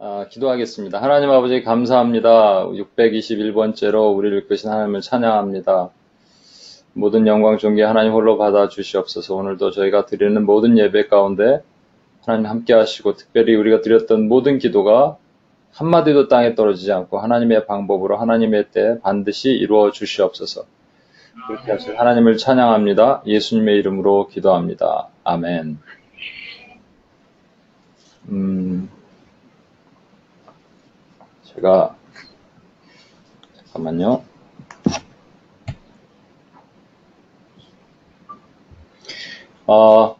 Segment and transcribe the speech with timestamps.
[0.00, 1.02] 아, 기도하겠습니다.
[1.02, 2.68] 하나님 아버지 감사합니다.
[2.68, 5.90] 621번째로 우리를 끄신 하나님을 찬양합니다.
[6.92, 9.34] 모든 영광 존귀 하나님 홀로 받아 주시옵소서.
[9.34, 11.62] 오늘도 저희가 드리는 모든 예배 가운데
[12.24, 15.16] 하나님 함께 하시고 특별히 우리가 드렸던 모든 기도가
[15.72, 20.64] 한마디도 땅에 떨어지지 않고 하나님의 방법으로 하나님의 때 반드시 이루어 주시옵소서.
[21.48, 23.22] 그렇게 하실 하나님을 찬양합니다.
[23.26, 25.08] 예수님의 이름으로 기도합니다.
[25.24, 25.78] 아멘.
[28.28, 28.90] 음,
[31.58, 31.96] 제가
[33.56, 34.22] 잠깐만요.
[39.66, 40.16] 어,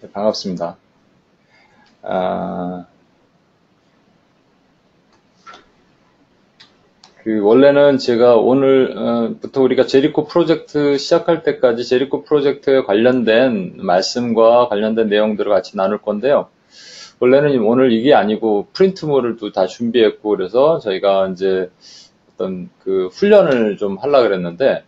[0.00, 0.78] 네, 반갑습니다.
[2.02, 2.86] 아,
[7.22, 15.52] 그 원래는 제가 오늘부터 우리가 제리코 프로젝트 시작할 때까지 제리코 프로젝트에 관련된 말씀과 관련된 내용들을
[15.52, 16.48] 같이 나눌 건데요.
[17.20, 21.70] 원래는 오늘 이게 아니고 프린트물을 또 다 준비했고 그래서 저희가 이제
[22.34, 24.84] 어떤 그 훈련을 좀 하려 그랬는데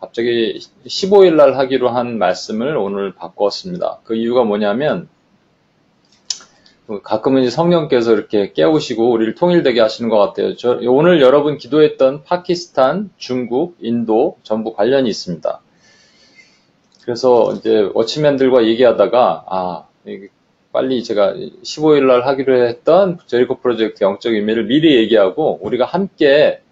[0.00, 4.00] 갑자기 15일 날 하기로 한 말씀을 오늘 바꿨습니다.
[4.04, 5.08] 그 이유가 뭐냐면
[7.04, 10.56] 가끔은 성령께서 이렇게 깨우시고 우리를 통일되게 하시는 것 같아요.
[10.56, 15.60] 저, 오늘 여러분 기도했던 파키스탄, 중국, 인도 전부 관련이 있습니다.
[17.04, 19.84] 그래서 이제 워치맨들과 얘기하다가 아
[20.72, 26.62] 빨리 제가 15일 날 하기로 했던 제리코 프로젝트 영적 의미를 미리 얘기하고 우리가 함께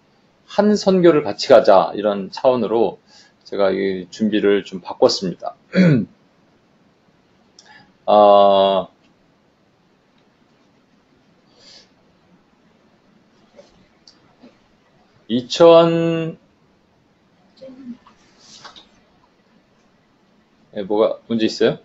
[0.47, 2.99] 한 선교를 같이 가자 이런 차원으로
[3.45, 5.55] 제가 이 준비를 좀 바꿨습니다.
[8.07, 8.89] 아,
[15.29, 16.39] (2000)
[20.77, 21.79] 예, 뭐가 문제 있어요?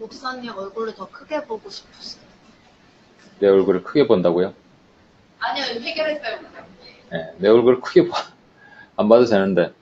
[0.00, 2.22] 목사님 얼굴을 더 크게 보고 싶었어요.
[3.38, 4.54] 내 얼굴을 크게 본다고요?
[5.38, 6.38] 아니요, 해결했어요.
[7.10, 8.16] 네, 내 얼굴을 크게 봐.
[8.96, 9.72] 안 봐도 되는데.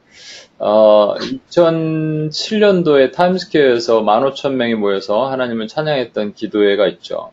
[0.58, 7.30] 어, 2007년도에 타임스퀘어에서 15,000명이 모여서 하나님을 찬양했던 기도회가 있죠.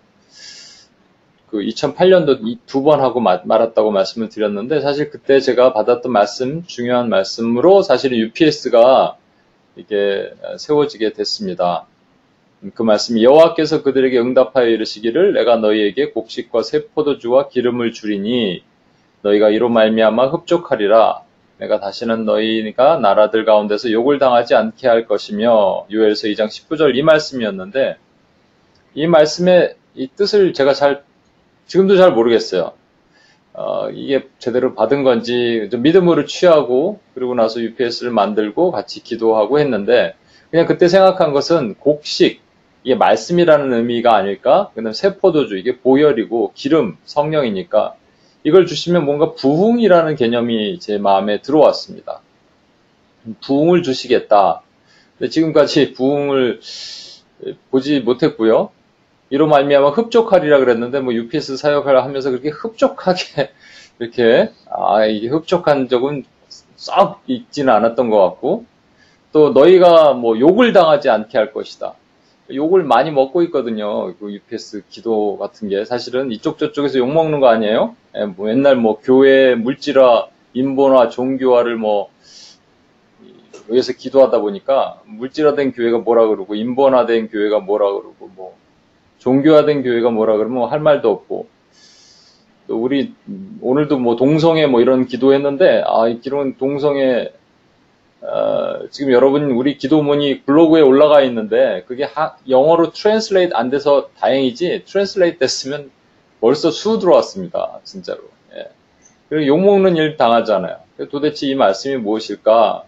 [1.50, 7.82] 그 2008년도 두 번 하고 말았다고 말씀을 드렸는데 사실 그때 제가 받았던 말씀, 중요한 말씀으로
[7.82, 9.18] 사실은 UPS가
[9.76, 11.88] 이게 세워지게 됐습니다.
[12.74, 18.64] 그 말씀이 여호와께서 그들에게 응답하여 이르시기를 내가 너희에게 곡식과 새 포도주와 기름을 주리니
[19.22, 21.22] 너희가 이로 말미암아 흡족하리라
[21.58, 27.98] 내가 다시는 너희가 나라들 가운데서 욕을 당하지 않게 할 것이며 요엘서 2장 19절 이 말씀이었는데
[28.96, 31.04] 이 말씀의 이 뜻을 제가 잘
[31.68, 32.74] 지금도 잘 모르겠어요.
[33.54, 40.16] 어, 이게 제대로 받은 건지 믿음으로 취하고 그리고 나서 UPS를 만들고 같이 기도하고 했는데
[40.52, 42.45] 그냥 그때 생각한 것은 곡식
[42.86, 44.70] 이게 말씀이라는 의미가 아닐까?
[44.76, 47.96] 그다음 세포도주 이게 보혈이고 기름 성령이니까
[48.44, 52.22] 이걸 주시면 뭔가 부흥이라는 개념이 제 마음에 들어왔습니다.
[53.44, 54.62] 부흥을 주시겠다.
[55.18, 56.60] 근데 지금까지 부흥을
[57.72, 58.70] 보지 못했고요.
[59.32, 63.50] 이로 말미암아 흡족하리라 그랬는데 뭐 UPS 사역을 하면서 그렇게 흡족하게
[63.98, 66.24] 이렇게 아 이게 흡족한 적은
[66.76, 68.66] 썩 있지는 않았던 것 같고
[69.32, 71.96] 또 너희가 뭐 욕을 당하지 않게 할 것이다.
[72.54, 74.14] 욕을 많이 먹고 있거든요.
[74.20, 77.96] 그 UPS 기도 같은 게 사실은 이쪽 저쪽에서 욕 먹는 거 아니에요?
[78.16, 82.10] 예, 뭐 옛날 뭐 교회 물질화, 인본화, 종교화를 뭐
[83.70, 88.56] 여기서 기도하다 보니까 물질화된 교회가 뭐라 그러고 인본화된 교회가 뭐라 그러고 뭐
[89.18, 91.48] 종교화된 교회가 뭐라 그러면 뭐할 말도 없고
[92.68, 93.14] 또 우리
[93.62, 97.32] 오늘도 뭐 동성애 뭐 이런 기도했는데 아 이 기도는 동성애
[98.28, 104.84] 어, 지금 여러분 우리 기도문이 블로그에 올라가 있는데 그게 하, 영어로 translate 안 돼서 다행이지
[104.86, 105.92] translate 됐으면
[106.42, 107.80] 벌써 sue 들어왔습니다.
[107.84, 108.22] 진짜로.
[108.56, 108.70] 예.
[109.30, 110.78] 그리고 욕먹는 일 당하잖아요.
[111.12, 112.84] 도대체 이 말씀이 무엇일까?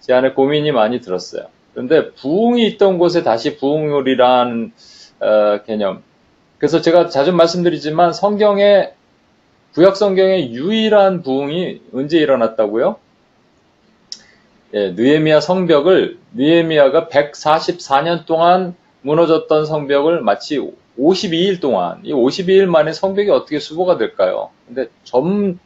[0.00, 1.46] 제 안에 고민이 많이 들었어요.
[1.74, 4.72] 그런데 부흥이 있던 곳에 다시 부흥 오리라는
[5.20, 6.02] 어, 개념.
[6.58, 8.92] 그래서 제가 자주 말씀드리지만 성경에
[9.74, 12.96] 구약 성경의 유일한 부흥이 언제 일어났다고요?
[14.74, 20.58] 예, 느에미아 성벽을 느에미아가 144년 동안 무너졌던 성벽을 마치
[20.98, 24.50] 52일 동안 이 52일 만에 성벽이 어떻게 수보가 될까요?
[24.66, 25.58] 근데 전,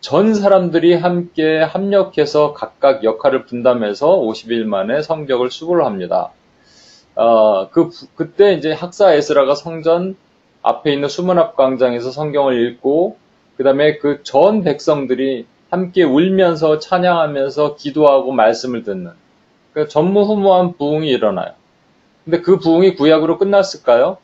[0.00, 6.32] 전 사람들이 함께 합력해서 각각 역할을 분담해서 50일 만에 성벽을 수보를 합니다.
[7.16, 10.16] 어, 그 그때 이제 학사 에스라가 성전
[10.62, 13.16] 앞에 있는 수문 앞 광장에서 성경을 읽고
[13.56, 19.12] 그다음에 그 전 백성들이 함께 울면서 찬양하면서 기도하고 말씀을 듣는
[19.72, 21.52] 그 전무후무한 부흥이 일어나요.
[22.24, 24.18] 근데 그 부흥이 구약으로 끝났을까요?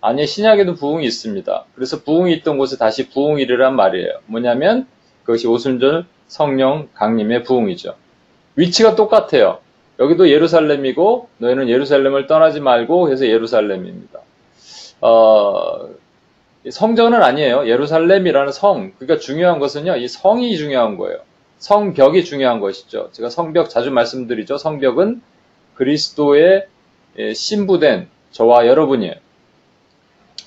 [0.00, 1.64] 아니, 신약에도 부흥이 있습니다.
[1.74, 4.20] 그래서 부흥이 있던 곳에 다시 부흥이르란 말이에요.
[4.26, 4.86] 뭐냐면
[5.24, 7.94] 그것이 오순절 성령 강림의 부흥이죠.
[8.56, 9.58] 위치가 똑같아요.
[9.98, 14.20] 여기도 예루살렘이고 너희는 예루살렘을 떠나지 말고 해서 예루살렘입니다.
[15.00, 15.88] 어,
[16.70, 17.68] 성전은 아니에요.
[17.68, 18.92] 예루살렘이라는 성.
[18.98, 19.96] 그러니까 중요한 것은요.
[19.96, 21.18] 이 성이 중요한 거예요.
[21.58, 23.08] 성벽이 중요한 것이죠.
[23.12, 24.58] 제가 성벽 자주 말씀드리죠.
[24.58, 25.22] 성벽은
[25.74, 26.66] 그리스도의
[27.18, 29.14] 예, 신부된 저와 여러분이에요.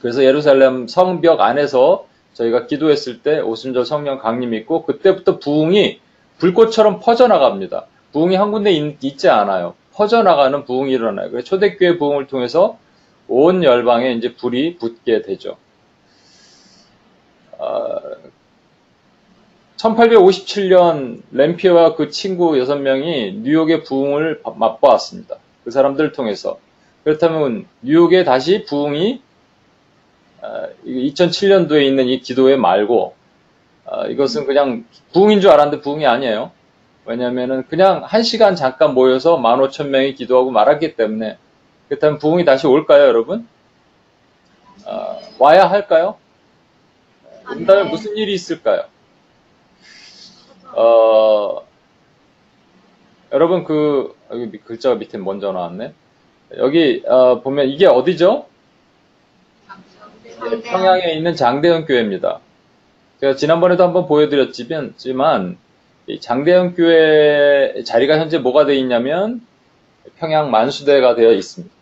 [0.02, 6.00] 그래서 예루살렘 성벽 안에서 저희가 기도했을 때 오순절 성령 강림이 있고 그때부터 부흥이
[6.38, 7.88] 불꽃처럼 퍼져나갑니다.
[8.14, 9.74] 부흥이 한 군데 있, 지 않아요.
[9.94, 11.42] 퍼져나가는 부흥이 일어나요.
[11.44, 12.78] 초대교회 부흥을 통해서
[13.28, 15.58] 온 열방에 이제 불이 붙게 되죠.
[17.60, 18.00] 어,
[19.78, 25.36] 1857년 램피와 그 친구 6명이 뉴욕의 부흥을 맛보았습니다.
[25.64, 26.60] 그 사람들을 통해서.
[27.04, 29.22] 그렇다면 뉴욕에 다시 부흥이
[30.86, 33.14] 2007년도에 어, 있는 이 기도회 말고
[33.86, 36.52] 어, 이것은 그냥 부흥인 줄 알았는데 부흥이 아니에요.
[37.06, 41.38] 왜냐하면 그냥 한 시간 잠깐 모여서 15,000명이 기도하고 말았기 때문에
[41.88, 43.48] 그렇다면 부흥이 다시 올까요, 여러분?
[44.86, 46.18] 어, 와야 할까요?
[47.52, 47.90] 온다면 네.
[47.90, 48.86] 무슨 일이 있을까요?
[50.74, 51.66] 어,
[53.32, 55.94] 여러분 그 여기 글자가 밑에 먼저 나왔네.
[56.58, 58.46] 여기 어, 보면 이게 어디죠?
[60.50, 62.40] 네, 평양에 있는 장대현 교회입니다.
[63.20, 64.96] 제가 지난번에도 한번 보여드렸지만
[66.22, 69.46] 장대현 교회 자리가 현재 뭐가 되어 있냐면
[70.18, 71.74] 평양 만수대가 되어 있습니다.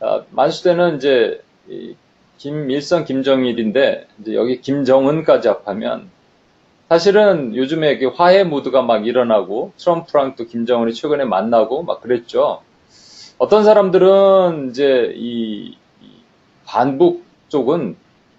[0.00, 1.42] 아, 만수대는 이제
[2.38, 6.10] 김일성, 김정일인데 여기 김정은까지 합하면
[6.88, 12.62] 사실은 요즘에 화해 모드가 막 일어나고 트럼프랑 또 김정은이 최근에 만나고 막 그랬죠.
[13.38, 15.76] 어떤 사람들은 이제 이
[16.64, 17.96] 반북 쪽은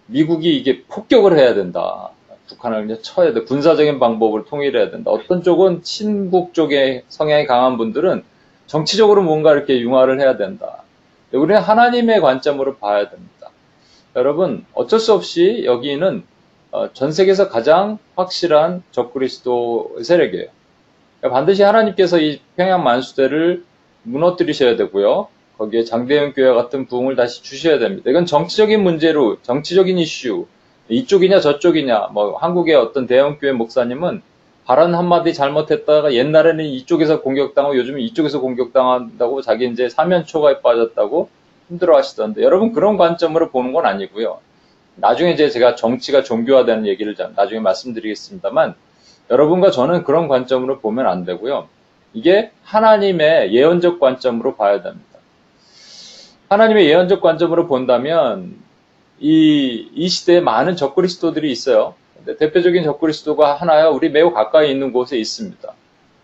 [0.08, 2.12] 미국이 이게 폭격을 해야 된다.
[2.48, 3.42] 북한을 이제 쳐야 돼.
[3.42, 5.12] 군사적인 방법을 통일해야 된다.
[5.12, 8.24] 어떤 쪽은 친북 쪽에 성향이 강한 분들은
[8.68, 10.84] 정치적으로 뭔가 이렇게 융화를 해야 된다.
[11.34, 13.37] 우리는 하나님의 관점으로 봐야 됩니다.
[14.18, 16.24] 여러분, 어쩔 수 없이 여기는
[16.72, 20.48] 어, 전 세계에서 가장 확실한 적그리스도 세력이에요.
[21.20, 23.64] 그러니까 반드시 하나님께서 이 평양 만수대를
[24.02, 25.28] 무너뜨리셔야 되고요.
[25.60, 28.10] 거기에 장대현 교회 같은 부흥을 다시 주셔야 됩니다.
[28.10, 30.48] 이건 정치적인 문제로 정치적인 이슈
[30.90, 34.22] 이쪽이냐 저쪽이냐 뭐 한국의 어떤 대형 교회 목사님은
[34.66, 41.30] 발언 한마디 잘못했다가 옛날에는 이쪽에서 공격당하고 요즘은 이쪽에서 공격당한다고 자기 이제 사면 초과에 빠졌다고
[41.68, 44.40] 힘들어 하시던데 여러분 그런 관점으로 보는 건 아니고요.
[44.96, 48.76] 나중에 이제 제가 정치가 종교화되는 얘기를 나중에 말씀드리겠습니다만
[49.30, 51.68] 여러분과 저는 그런 관점으로 보면 안 되고요.
[52.14, 55.06] 이게 하나님의 예언적 관점으로 봐야 됩니다.
[56.50, 58.56] 하나님의 예언적 관점으로 본다면
[59.20, 61.96] 이, 이 시대에 많은 적그리스도들이 있어요.
[62.40, 63.92] 대표적인 적그리스도가 하나요.
[63.92, 65.74] 우리 매우 가까이 있는 곳에 있습니다.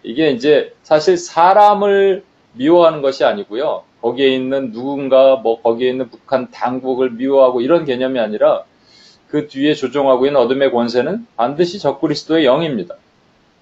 [0.04, 2.24] 이게 이제 사실 사람을
[2.54, 3.84] 미워하는 것이 아니고요.
[4.04, 8.66] 거기에 있는 누군가 뭐 거기에 있는 북한 당국을 미워하고 이런 개념이 아니라
[9.30, 12.96] 그 뒤에 조종하고 있는 어둠의 권세는 반드시 적그리스도의 영입니다.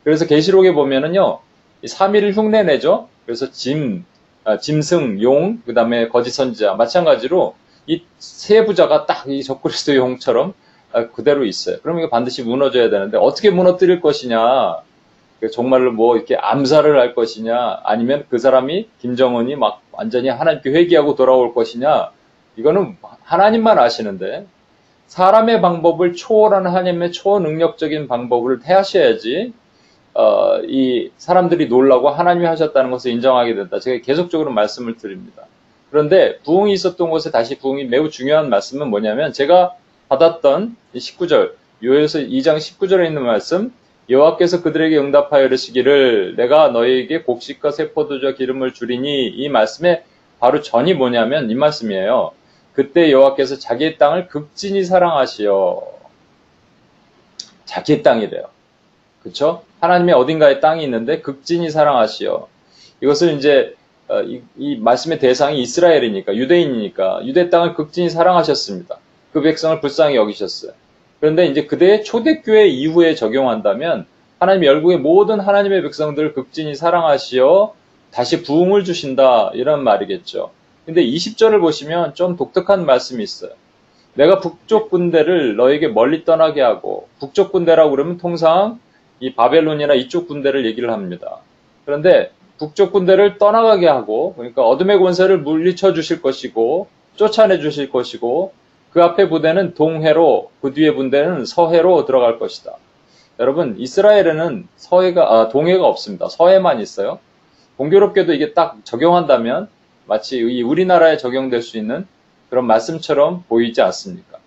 [0.04, 1.40] 그래서 계시록에 보면은요.
[1.84, 3.08] 이 3일을 흉내내죠.
[3.26, 4.06] 그래서 짐,
[4.44, 7.56] 아, 짐승, 용, 그 다음에 거짓 선지자 마찬가지로
[7.88, 10.54] 이 세 부자가 딱 이 적그리스도 용처럼
[10.92, 11.78] 아, 그대로 있어요.
[11.84, 14.78] 그럼 이게 반드시 무너져야 되는데 어떻게 무너뜨릴 것이냐?
[15.40, 17.82] 그 정말로 뭐 이렇게 암살을 할 것이냐?
[17.84, 22.10] 아니면 그 사람이 김정은이 막 완전히 하나님께 회개하고 돌아올 것이냐?
[22.56, 24.48] 이거는 하나님만 아시는데
[25.06, 29.54] 사람의 방법을 초월하는 하나님의 초능력적인 방법을 해하셔야지
[30.14, 33.80] 어, 이 사람들이 놀라고 하나님이 하셨다는 것을 인정하게 된다.
[33.80, 35.44] 제가 계속적으로 말씀을 드립니다.
[35.92, 39.76] 그런데 부흥이 있었던 곳에 다시 부흥이 매우 중요한 말씀은 뭐냐면 제가
[40.10, 41.54] 받았던 19절
[41.84, 43.72] 요에서 2장 19절에 있는 말씀
[44.10, 50.04] 여호와께서 그들에게 응답하여 이르시기를 내가 너희에게 곡식과 세포도저 기름을 주리니 이 말씀에
[50.40, 52.32] 바로 전이 뭐냐면 이 말씀이에요.
[52.74, 55.82] 그때 여호와께서 자기의 땅을 극진히 사랑하시어
[57.66, 58.46] 자기의 땅이래요.
[59.22, 59.64] 그렇죠?
[59.80, 62.48] 하나님의 어딘가에 땅이 있는데 극진히 사랑하시어
[63.02, 63.76] 이것을 이제
[64.08, 68.98] 어, 이, 이, 말씀의 대상이 이스라엘이니까 유대인이니까 유대 땅을 극진히 사랑하셨습니다.
[69.32, 70.74] 그 백성을 불쌍히 여기셨어요.
[71.22, 74.08] 그런데 이제 그대의 초대교회 이후에 적용한다면
[74.40, 77.74] 하나님 열국의 모든 하나님의 백성들을 극진히 사랑하시어
[78.12, 80.50] 다시 부흥을 주신다 이런 말이겠죠.
[80.86, 83.52] 근데 20절을 보시면 좀 독특한 말씀이 있어요.
[84.16, 88.80] 내가 북쪽 군대를 너에게 멀리 떠나게 하고 북쪽 군대라고 그러면 통상
[89.20, 91.38] 이 바벨론이나 이쪽 군대를 얘기를 합니다.
[91.86, 98.54] 그런데 북쪽 군대를 떠나가게 하고 그러니까 어둠의 권세를 물리쳐 주실 것이고 쫓아내 주실 것이고
[98.94, 102.74] 그 앞에 부대는 동해로 그 뒤에 부대는 서해로 들어갈 것이다.
[103.40, 106.28] 여러분 이스라엘에는 서해가 아, 동해가 없습니다.
[106.30, 107.20] 서해만 있어요.
[107.78, 109.70] 공교롭게도 이게 딱 적용한다면
[110.06, 112.06] 마치 이 우리나라에 적용될 수 있는
[112.50, 114.38] 그런 말씀처럼 보이지 않습니까?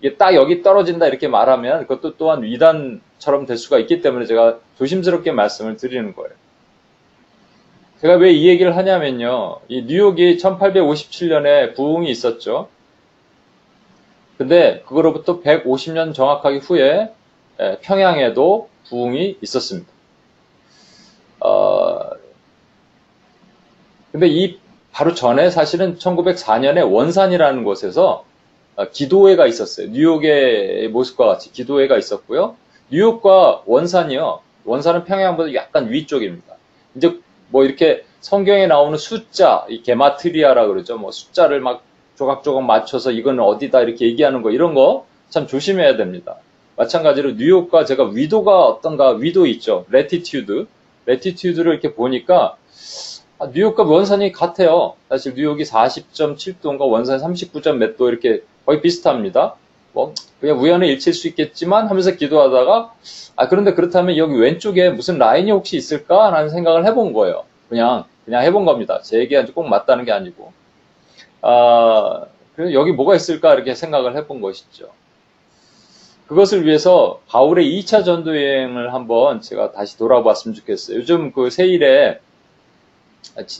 [0.00, 5.32] 이게 딱 여기 떨어진다 이렇게 말하면 그것도 또한 위단처럼 될 수가 있기 때문에 제가 조심스럽게
[5.32, 6.30] 말씀을 드리는 거예요.
[8.00, 9.60] 제가 왜 이 얘기를 하냐면요.
[9.68, 12.68] 이 뉴욕이 1857년에 부흥이 있었죠.
[14.38, 17.12] 근데 그거로부터 150년 정확하게 후에
[17.82, 19.90] 평양에도 부흥이 있었습니다.
[21.40, 22.10] 어,
[24.12, 24.58] 근데 이
[24.92, 28.24] 바로 전에 사실은 1904년에 원산이라는 곳에서
[28.76, 29.88] 어, 기도회가 있었어요.
[29.90, 32.56] 뉴욕의 모습과 같이 기도회가 있었고요.
[32.90, 34.40] 뉴욕과 원산이요.
[34.64, 36.54] 원산은 평양보다 약간 위쪽입니다.
[36.94, 37.18] 이제
[37.48, 40.96] 뭐 이렇게 성경에 나오는 숫자, 이 게마트리아라 그러죠.
[40.96, 41.82] 뭐 숫자를 막
[42.18, 46.36] 조각조각 맞춰서 이건 어디다 이렇게 얘기하는 거 이런 거 참 조심해야 됩니다.
[46.76, 49.84] 마찬가지로 뉴욕과 제가 위도가 어떤가 위도 있죠.
[49.90, 50.66] Latitude.
[51.06, 52.56] Latitude를 이렇게 보니까
[53.38, 54.94] 아, 뉴욕과 원산이 같아요.
[55.08, 59.54] 사실 뉴욕이 40.7도인가 원산이 39점 몇도 이렇게 거의 비슷합니다.
[59.92, 62.92] 뭐 그냥 우연의 일치일 수 있겠지만 하면서 기도하다가
[63.36, 67.44] 아 그런데 그렇다면 여기 왼쪽에 무슨 라인이 혹시 있을까라는 생각을 해본 거예요.
[67.68, 69.00] 그냥 그냥 해본 겁니다.
[69.02, 70.52] 제 얘기가 꼭 맞다는 게 아니고
[71.42, 72.26] 아
[72.56, 74.90] 그래서 여기 뭐가 있을까 이렇게 생각을 해본 것이죠.
[76.26, 80.98] 그것을 위해서 바울의 2차 전도 여행을 한번 제가 다시 돌아봤으면 좋겠어요.
[80.98, 82.20] 요즘 그 세일에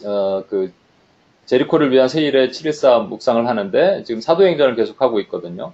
[0.04, 0.72] 어, 그
[1.46, 5.72] 제리코를 위한 세일에 714 묵상을 하는데 지금 사도행전을 계속하고 있거든요.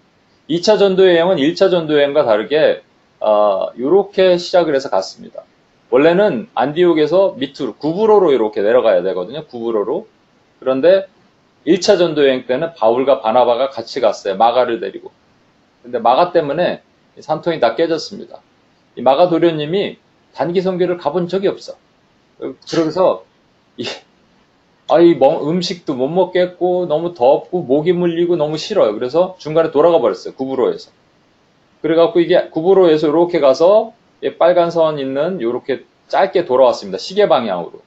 [0.48, 2.82] 2차 전도 여행은 1차 전도 여행과 다르게
[3.18, 5.42] 어, 이렇게 시작을 해서 갔습니다.
[5.90, 9.46] 원래는 안디옥에서 밑으로 구브로로 이렇게 내려가야 되거든요.
[9.46, 10.06] 구브로로.
[10.60, 11.06] 그런데
[11.66, 14.36] 1차 전도 여행 때는 바울과 바나바가 같이 갔어요.
[14.36, 15.10] 마가를 데리고.
[15.82, 16.82] 근데 마가 때문에
[17.18, 18.40] 산통이 다 깨졌습니다.
[18.96, 19.98] 이 마가 도련님이
[20.34, 21.74] 단기 선교를 가본 적이 없어.
[22.70, 23.24] 그래서
[23.76, 23.86] 이,
[24.88, 28.94] 아, 이 음식도 못 먹겠고 너무 덥고 목이 물리고 너무 싫어요.
[28.94, 30.34] 그래서 중간에 돌아가 버렸어요.
[30.34, 30.90] 구부로에서.
[31.82, 33.92] 그래갖고 이게 구부로에서 이렇게 가서
[34.38, 36.98] 빨간 선 있는 이렇게 짧게 돌아왔습니다.
[36.98, 37.82] 시계 방향으로.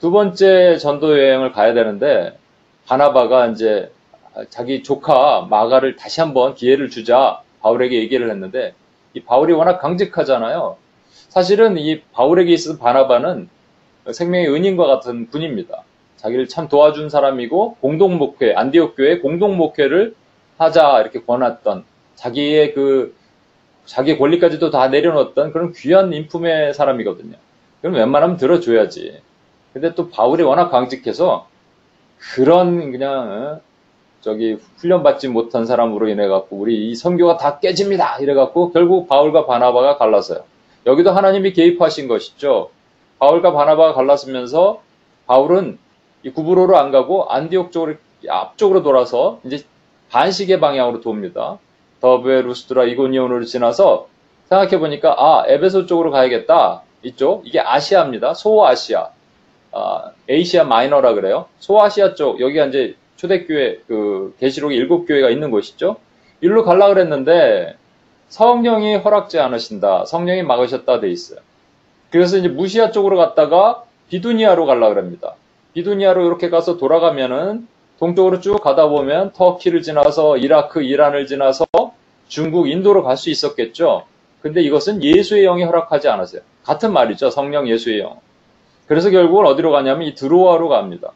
[0.00, 2.36] 두 번째 전도 여행을 가야 되는데
[2.86, 3.90] 바나바가 이제
[4.48, 8.74] 자기 조카 마가를 다시 한번 기회를 주자 바울에게 얘기를 했는데
[9.14, 10.76] 이 바울이 워낙 강직하잖아요.
[11.28, 13.48] 사실은 이 바울에게 있어서 바나바는
[14.10, 15.84] 생명의 은인과 같은 분입니다.
[16.16, 20.14] 자기를 참 도와준 사람이고 공동 목회 안디옥 교회 공동 목회를
[20.58, 21.84] 하자 이렇게 권했던
[22.14, 23.14] 자기의 그
[23.84, 27.36] 자기 권리까지도 다 내려놓았던 그런 귀한 인품의 사람이거든요.
[27.80, 29.20] 그럼 웬만하면 들어줘야지.
[29.72, 31.48] 근데 또 바울이 워낙 강직해서
[32.34, 33.60] 그런 그냥 어,
[34.20, 38.18] 저기 훈련받지 못한 사람으로 인해 갖고 우리 이 선교가 다 깨집니다.
[38.20, 40.44] 이래 갖고 결국 바울과 바나바가 갈랐어요.
[40.86, 42.70] 여기도 하나님이 개입하신 것이죠.
[43.18, 44.82] 바울과 바나바가 갈랐으면서
[45.26, 45.78] 바울은
[46.22, 47.94] 이 구브로로 안 가고 안디옥 쪽으로
[48.28, 49.64] 앞쪽으로 돌아서 이제
[50.10, 51.58] 반시계 방향으로 돕니다.
[52.00, 54.08] 더브에 루스드라 이고니온으로 지나서
[54.48, 56.82] 생각해 보니까 아 에베소 쪽으로 가야겠다.
[57.02, 58.34] 이쪽 이게 아시아입니다.
[58.34, 59.08] 소아시아,
[59.72, 61.46] 아, 에이시아 마이너라 그래요.
[61.58, 65.96] 소아시아 쪽 여기가 이제 초대교회 그 계시록에 일곱 교회가 있는 곳이죠.
[66.40, 67.76] 일로 갈라 그랬는데
[68.28, 70.04] 성령이 허락지 않으신다.
[70.06, 71.40] 성령이 막으셨다 돼 있어요.
[72.10, 75.34] 그래서 이제 무시아 쪽으로 갔다가 비두니아로 갈라 그럽니다.
[75.74, 77.66] 비두니아로 이렇게 가서 돌아가면은
[77.98, 81.64] 동쪽으로 쭉 가다 보면 터키를 지나서 이라크, 이란을 지나서
[82.28, 84.04] 중국, 인도로 갈 수 있었겠죠.
[84.40, 86.42] 근데 이것은 예수의 영이 허락하지 않았어요.
[86.64, 87.30] 같은 말이죠.
[87.30, 88.18] 성령 예수의 영.
[88.86, 91.12] 그래서 결국은 어디로 가냐면 이 드로아로 갑니다.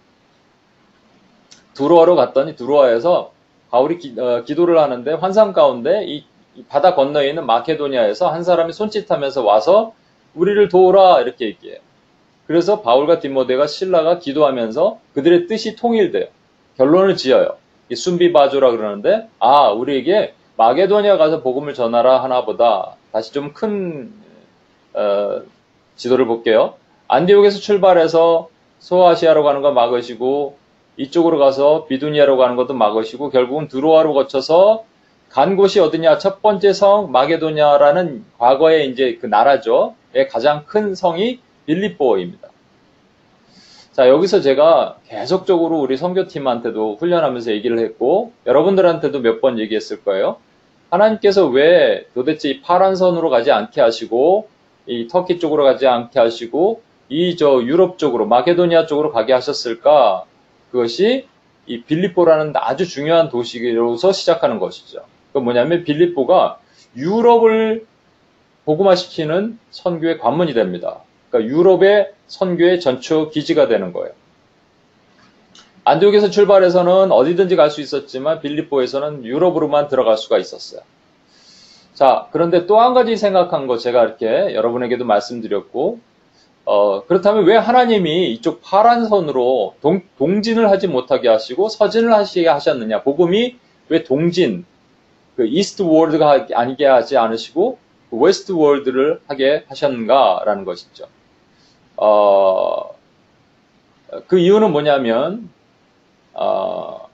[1.75, 3.33] 드로아로 갔더니 드로아에서
[3.71, 8.73] 바울이 기, 어, 도를 하는데 환상 가운데 이, 이 바다 건너에 있는 마케도니아에서 한 사람이
[8.73, 9.93] 손짓하면서 와서
[10.35, 11.79] 우리를 도우라 이렇게 얘기해요.
[12.47, 16.27] 그래서 바울과 디모데가 신라가 기도하면서 그들의 뜻이 통일돼요.
[16.77, 17.57] 결론을 지어요.
[17.95, 24.13] 순비바조라 그러는데 아 우리에게 마게도니아 가서 복음을 전하라 하나보다 다시 좀큰
[24.95, 25.43] 어,
[25.97, 26.75] 지도를 볼게요.
[27.09, 28.49] 안디옥에서 출발해서
[28.79, 30.57] 소아시아로 가는 거 막으시고
[30.97, 34.85] 이쪽으로 가서 비두니아로 가는 것도 막으시고 결국은 드로아로 거쳐서
[35.29, 36.19] 간 곳이 어디냐?
[36.19, 39.95] 첫 번째 성 마게도냐라는 과거에 이제 그 나라죠.
[40.31, 42.49] 가장 큰 성이 빌립보입니다.
[43.93, 50.37] 자, 여기서 제가 계속적으로 우리 선교팀한테도 훈련하면서 얘기를 했고, 여러분들한테도 몇 번 얘기했을 거예요.
[50.91, 54.49] 하나님께서 왜 도대체 이 파란 선으로 가지 않게 하시고,
[54.87, 60.25] 이 터키 쪽으로 가지 않게 하시고, 이 저 유럽 쪽으로 마케도니아 쪽으로 가게 하셨을까?
[60.71, 61.29] 그것이
[61.67, 65.05] 이 빌립보라는 아주 중요한 도시로서 시작하는 것이죠.
[65.33, 66.59] 그 뭐냐면 빌립보가
[66.97, 67.87] 유럽을
[68.65, 71.01] 복음화시키는 선교의 관문이 됩니다.
[71.31, 74.13] 그러니까 유럽의 선교의 전초 기지가 되는 거예요.
[75.85, 80.81] 안디옥에서 출발해서는 어디든지 갈 수 있었지만 빌립보에서는 유럽으로만 들어갈 수가 있었어요.
[81.95, 86.01] 자, 그런데 또 한 가지 생각한 거 제가 이렇게 여러분에게도 말씀드렸고,
[86.67, 93.03] 어, 그렇다면 왜 하나님이 이쪽 파란 선으로 동, 동진을 하지 못하게 하시고 서진을 하시게 하셨느냐?
[93.03, 93.57] 복음이
[93.89, 94.67] 왜 동진,
[95.37, 97.79] 그 이스트 월드가 아니게 하지 않으시고
[98.11, 101.07] westward를 하게 하셨는가라는 것이죠.
[101.97, 102.97] 어,
[104.27, 105.51] 그 이유는 뭐냐면
[106.33, 107.06] 어,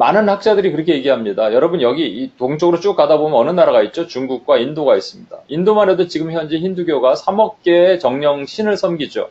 [0.00, 1.52] 많은 학자들이 그렇게 얘기합니다.
[1.52, 4.06] 여러분 여기 동쪽으로 쭉 가다 보면 어느 나라가 있죠?
[4.06, 5.40] 중국과 인도가 있습니다.
[5.48, 9.28] 인도만 해도 지금 현재 힌두교가 3억 개의 정령 신을 섬기죠.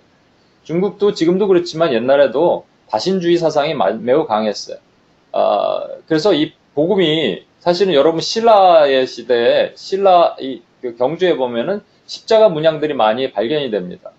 [0.65, 4.77] 중국도 지금도 그렇지만 옛날에도 다신주의 사상이 매우 강했어요.
[5.31, 13.31] 어, 그래서 이 복음이 사실은 여러분 신라의 시대에 신라 이그 경주에 보면은 십자가 문양들이 많이
[13.31, 14.11] 발견이 됩니다.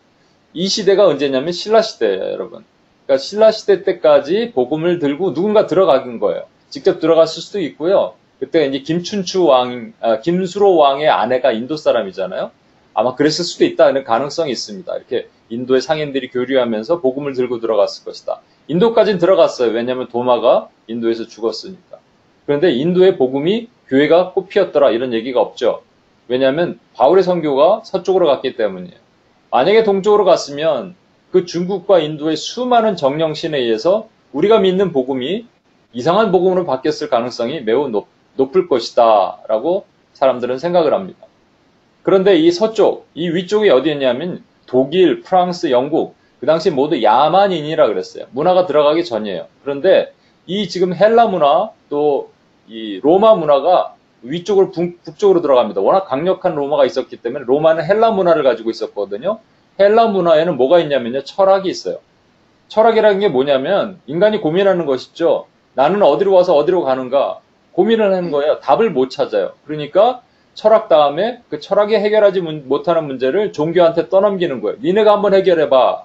[0.53, 2.65] 이 시대가 언제냐면 신라 시대예요, 여러분.
[3.11, 6.45] 그러니까 신라 시대 때까지 복음을 들고 누군가 들어간 거예요.
[6.69, 8.15] 직접 들어갔을 수도 있고요.
[8.39, 12.53] 그때 이제 김춘추 왕, 아, 김수로 왕의 아내가 인도 사람이잖아요.
[12.95, 14.97] 아마 그랬을 수도 있다는 가능성이 있습니다.
[14.97, 18.43] 이렇게 인도의 상인들이 교류하면서 복음을 들고 들어갔을 것이다.
[18.69, 19.73] 인도까지는 들어갔어요.
[19.73, 21.99] 왜냐하면 도마가 인도에서 죽었으니까.
[22.47, 25.83] 그런데 인도의 복음이 교회가 꽃피었더라 이런 얘기가 없죠.
[26.29, 29.01] 왜냐하면 바울의 선교가 서쪽으로 갔기 때문이에요.
[29.51, 30.95] 만약에 동쪽으로 갔으면
[31.31, 35.47] 그 중국과 인도의 수많은 정령신에 의해서 우리가 믿는 복음이
[35.93, 38.07] 이상한 복음으로 바뀌었을 가능성이 매우 높,
[38.37, 41.27] 높을 것이다 라고 사람들은 생각을 합니다.
[42.03, 48.27] 그런데 이 서쪽, 이 위쪽이 어디였냐면 독일, 프랑스, 영국 그 당시 모두 야만인이라 그랬어요.
[48.31, 49.47] 문화가 들어가기 전이에요.
[49.63, 50.13] 그런데
[50.47, 52.31] 이 지금 헬라 문화 또
[52.71, 55.81] 이 로마 문화가 위쪽으로 북쪽으로 들어갑니다.
[55.81, 59.41] 워낙 강력한 로마가 있었기 때문에 로마는 헬라 문화를 가지고 있었거든요.
[59.81, 61.25] 헬라 문화에는 뭐가 있냐면요.
[61.25, 61.99] 철학이 있어요.
[62.69, 65.47] 철학이라는 게 뭐냐면 인간이 고민하는 것이죠.
[65.75, 67.41] 나는 어디로 와서 어디로 가는가
[67.73, 68.61] 고민을 하는 거예요.
[68.61, 69.53] 답을 못 찾아요.
[69.65, 70.23] 그러니까
[70.55, 74.77] 철학 다음에 그 철학이 해결하지 못하는 문제를 종교한테 떠넘기는 거예요.
[74.83, 76.05] 니네가 한번 해결해봐.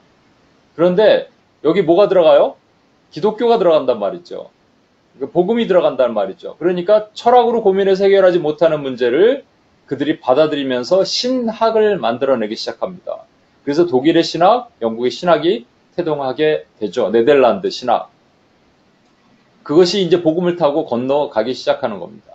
[0.76, 1.30] 그런데
[1.64, 2.56] 여기 뭐가 들어가요?
[3.12, 4.50] 기독교가 들어간단 말이죠.
[5.34, 6.56] 복음이 들어간다는 말이죠.
[6.60, 9.44] 그러니까 철학으로 고민해서 해결하지 못하는 문제를
[9.86, 13.24] 그들이 받아들이면서 신학을 만들어내기 시작합니다.
[13.66, 17.10] 그래서 독일의 신학, 영국의 신학이 태동하게 되죠.
[17.10, 18.12] 네덜란드 신학.
[19.64, 22.34] 그것이 이제 복음을 타고 건너가기 시작하는 겁니다.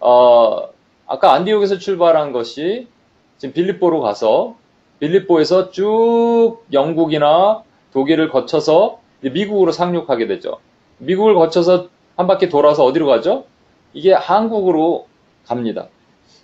[0.00, 0.70] 어,
[1.06, 2.88] 아까 안디옥에서 출발한 것이
[3.36, 4.56] 지금 빌립보로 가서
[5.00, 10.58] 빌립보에서 쭉 영국이나 독일을 거쳐서 미국으로 상륙하게 되죠.
[10.98, 13.44] 미국을 거쳐서 한 바퀴 돌아서 어디로 가죠?
[13.92, 15.06] 이게 한국으로
[15.44, 15.88] 갑니다.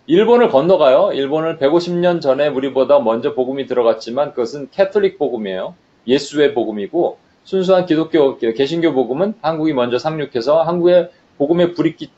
[0.06, 1.12] 일본을 건너가요.
[1.14, 5.74] 일본을 150년 전에 우리보다 먼저 복음이 들어갔지만 그것은 캐톨릭 복음이에요.
[6.06, 12.10] 예수의 복음이고 순수한 기독교 개신교 복음은 한국이 먼저 상륙해서 한국에 복음의 불이 끼,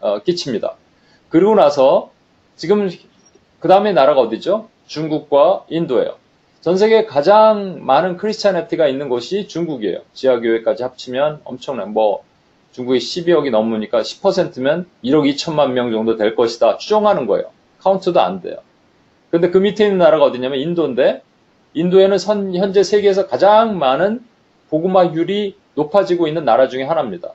[0.00, 0.76] 어, 끼칩니다.
[1.28, 2.10] 그리고 나서
[2.56, 2.88] 지금
[3.58, 4.68] 그 다음에 나라가 어디죠?
[4.86, 6.16] 중국과 인도예요.
[6.62, 10.00] 전 세계 가장 많은 크리스찬네티가 있는 곳이 중국이에요.
[10.14, 12.22] 지하교회까지 합치면 엄청난 뭐
[12.72, 16.76] 중국이 12억이 넘으니까 10%면 1억 2천만 명 정도 될 것이다.
[16.78, 17.50] 추정하는 거예요.
[17.80, 18.56] 카운트도 안 돼요.
[19.30, 21.22] 근데 그 밑에 있는 나라가 어디냐면 인도인데
[21.74, 24.24] 인도에는 선, 현재 세계에서 가장 많은
[24.70, 27.32] 복음화율이 높아지고 있는 나라 중에 하나입니다.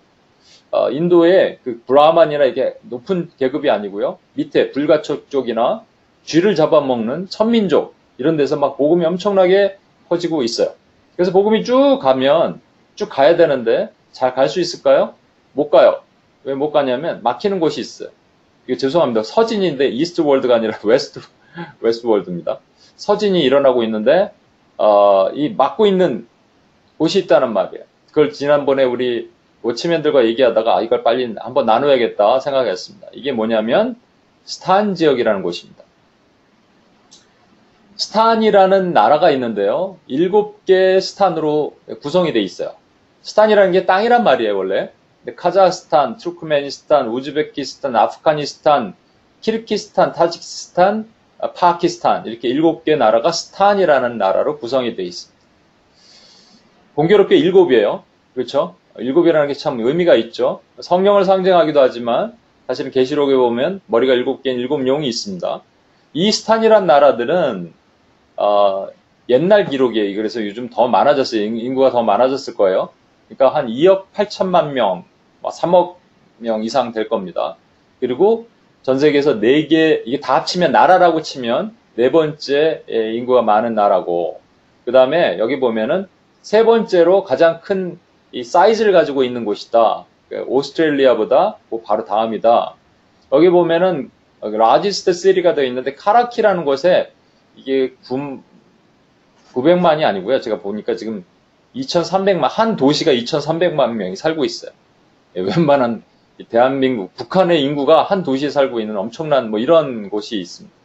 [0.71, 4.19] 어, 인도의 그 브라만이나 이게 높은 계급이 아니고요.
[4.33, 5.83] 밑에 불가촉족이나
[6.25, 9.77] 쥐를 잡아먹는 천민족 이런 데서 막 복음이 엄청나게
[10.09, 10.73] 퍼지고 있어요.
[11.15, 12.61] 그래서 복음이 쭉 가면
[12.95, 15.13] 쭉 가야 되는데 잘 갈 수 있을까요?
[15.55, 16.01] 못 가요.
[16.43, 18.09] 왜 못 가냐면 막히는 곳이 있어요.
[18.67, 19.23] 이거 죄송합니다.
[19.23, 21.19] 서진인데 eastward가 아니라 west
[21.79, 22.59] westward입니다.
[22.97, 24.31] 서진이 일어나고 있는데
[24.77, 26.27] 어, 이 막고 있는
[26.97, 27.83] 곳이 있다는 말이에요.
[28.07, 29.31] 그걸 지난번에 우리
[29.63, 33.07] watchmen들과 얘기하다가 아, 이걸 빨리 한번 나눠야겠다 생각했습니다.
[33.13, 33.95] 이게 뭐냐면
[34.43, 35.83] 스탄 지역이라는 곳입니다.
[37.97, 39.97] 스탄이라는 나라가 있는데요.
[40.07, 42.73] 일곱 개 스탄으로 구성이 돼 있어요.
[43.21, 44.91] 스탄이라는 게 땅이란 말이에요, 원래.
[45.35, 48.93] 카자흐스탄, 투르크메니스탄, 우즈베키스탄, 아프가니스탄,
[49.41, 51.07] 키르키스탄, 타지키스탄,
[51.55, 55.35] 파키스탄 이렇게 일곱 개 나라가 스탄이라는 나라로 구성이 되어 있습니다.
[56.95, 58.03] 공교롭게 일곱이에요.
[58.33, 58.75] 그렇죠?
[58.97, 60.61] 일곱이라는 게 참 의미가 있죠.
[60.79, 65.61] 성령을 상징하기도 하지만 사실은 계시록에 보면 머리가 일곱 개인 일곱 용이 있습니다.
[66.13, 67.73] 이 스탄이란 나라들은
[68.37, 68.87] 어,
[69.29, 70.15] 옛날 기록이에요.
[70.15, 71.41] 그래서 요즘 더 많아졌어요.
[71.43, 72.89] 인구가 더 많아졌을 거예요.
[73.27, 75.03] 그러니까 한 2억 8천만 명,
[75.49, 75.95] 3억
[76.37, 77.55] 뭐명 이상 될 겁니다.
[77.99, 78.47] 그리고
[78.83, 84.41] 전 세계에서 4개, 이게 다 합치면 나라라고 치면 네 번째 인구가 많은 나라고,
[84.85, 86.07] 그 다음에 여기 보면은
[86.41, 87.99] 세 번째로 가장 큰
[88.35, 90.05] 이 사이즈를 가지고 있는 곳이다.
[90.27, 92.75] 그 오스트레일리아보다 뭐 바로 다음이다.
[93.31, 97.13] 여기 보면은 largest city가 되어 있는데 카라치라는 곳에
[97.55, 98.41] 이게 9,
[99.53, 100.41] 900만이 아니고요.
[100.41, 101.23] 제가 보니까 지금
[101.75, 104.71] 2,300만, 한 도시가 2,300만 명이 살고 있어요.
[105.35, 106.03] 예, 웬만한
[106.49, 110.75] 대한민국, 북한의 인구가 한 도시에 살고 있는 엄청난 뭐 이런 곳이 있습니다.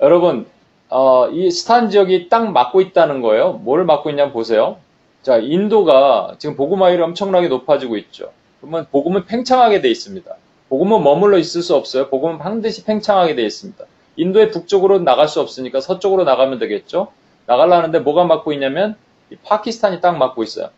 [0.00, 0.46] 여러분,
[0.90, 3.54] 어, 이 스탄 지역이 딱 막고 있다는 거예요.
[3.54, 4.78] 뭐를 막고 있냐면 보세요.
[5.22, 8.32] 자, 인도가 지금 복음화율이 엄청나게 높아지고 있죠.
[8.60, 10.36] 그러면 복음은 팽창하게 돼 있습니다.
[10.68, 12.08] 복음은 머물러 있을 수 없어요.
[12.08, 13.84] 복음은 반드시 팽창하게 돼 있습니다.
[14.16, 17.08] 인도의 북쪽으로 나갈 수 없으니까 서쪽으로 나가면 되겠죠.
[17.46, 18.96] 나가려는데 뭐가 막고 있냐면
[19.44, 20.70] 파키스탄이 딱 막고 있어요.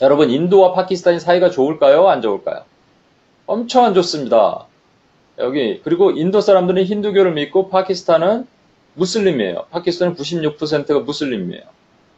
[0.00, 2.08] 여러분 인도와 파키스탄이 사이가 좋을까요?
[2.08, 2.62] 안 좋을까요?
[3.46, 4.66] 엄청 안 좋습니다.
[5.38, 8.46] 여기 그리고 인도 사람들은 힌두교를 믿고 파키스탄은
[8.94, 9.66] 무슬림이에요.
[9.70, 11.62] 파키스탄은 96%가 무슬림이에요.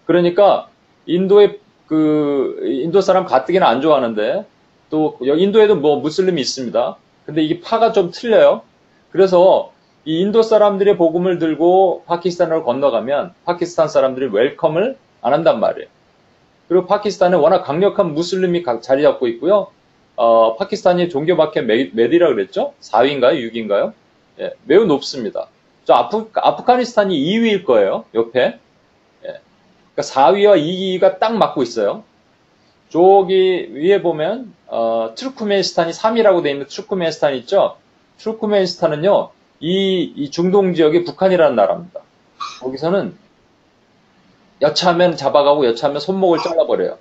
[0.07, 0.69] 그러니까
[1.07, 4.45] 인도의 그 인도 사람 가뜩이나 안 좋아하는데
[4.91, 6.97] 또 인도에도 뭐 무슬림이 있습니다.
[7.27, 8.63] 근데 이게 파가 좀 틀려요.
[9.11, 9.73] 그래서
[10.05, 15.89] 이 인도 사람들의 복음을 들고 파키스탄으로 건너가면 파키스탄 사람들이 welcome을 안 한단 말이에요.
[16.71, 19.73] 그리고 파키스탄은 워낙 강력한 무슬림이 자리 잡고 있고요.
[20.15, 22.75] 어, 파키스탄이 종교 박해 몇 위라 그랬죠?
[22.81, 23.33] 4위인가요?
[23.53, 23.93] 6위인가요?
[24.39, 25.49] 예, 매우 높습니다.
[25.85, 28.05] 저 아프, 아프가니스탄이 2위일 거예요.
[28.15, 28.61] 옆에.
[29.21, 32.05] 그러니까 4위와 2위가 딱 막고 있어요.
[32.89, 37.79] 저기 위에 보면 어, 트루크메니스탄이 3위라고 되어 있는 트루크메니스탄 있죠?
[38.19, 42.01] 트루크메니스탄은요, 이, 이 중동 지역의 북한이라는 나라입니다.
[42.61, 43.17] 거기서는
[44.61, 46.99] 여차하면 잡아가고 여차하면 손목을 잘라버려요.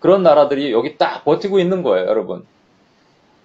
[0.00, 2.44] 그런 나라들이 여기 딱 버티고 있는 거예요, 여러분.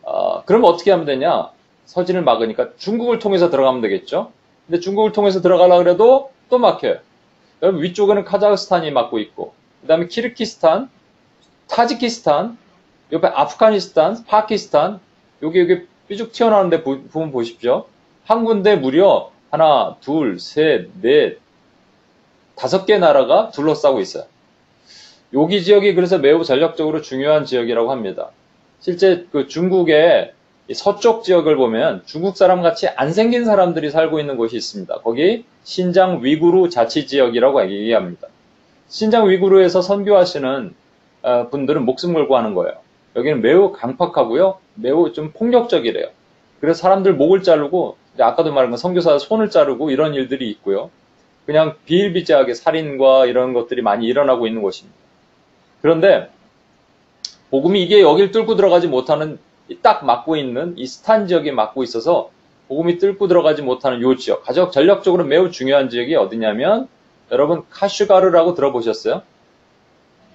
[0.01, 1.51] 어, 그러면 어떻게 하면 되냐?
[1.85, 4.31] 서진을 막으니까 중국을 통해서 들어가면 되겠죠?
[4.65, 6.97] 근데 중국을 통해서 들어가려 그래도 또 막혀요.
[7.61, 10.89] 여러분 위쪽에는 카자흐스탄이 막고 있고 그 다음에 키르키스탄,
[11.67, 12.57] 타지키스탄,
[13.11, 14.99] 옆에 아프가니스탄, 파키스탄
[15.41, 17.85] 여기 여기 삐죽 튀어나오는데 보, 면 보십시오.
[18.25, 21.39] 한 군데 무려 하나, 둘, 셋, 넷,
[22.57, 24.25] 다섯 개 나라가 둘러싸고 있어요.
[25.33, 28.31] 여기 지역이 그래서 매우 전략적으로 중요한 지역이라고 합니다.
[28.79, 30.33] 실제 그 중국의
[30.73, 35.01] 서쪽 지역을 보면 중국 사람 같이 안 생긴 사람들이 살고 있는 곳이 있습니다.
[35.01, 38.27] 거기 신장 위구르 자치 지역이라고 얘기합니다.
[38.89, 40.73] 신장 위구르에서 선교하시는
[41.23, 42.77] 어, 분들은 목숨 걸고 하는 거예요.
[43.15, 44.57] 여기는 매우 강팍하고요.
[44.75, 46.07] 매우 좀 폭력적이래요.
[46.61, 50.89] 그래서 사람들 목을 자르고 아까도 말한 건 선교사 손을 자르고 이런 일들이 있고요.
[51.47, 54.95] 그냥 비일비재하게 살인과 이런 것들이 많이 일어나고 있는 곳입니다.
[55.81, 56.29] 그런데
[57.49, 59.39] 복음이 이게 여길 뚫고 들어가지 못하는
[59.81, 62.31] 딱 막고 있는 이 스탄 지역에 막고 있어서
[62.67, 66.89] 복음이 뚫고 들어가지 못하는 요 지역, 가장 전략적으로 매우 중요한 지역이 어디냐면
[67.31, 69.21] 여러분 카슈가르라고 들어보셨어요?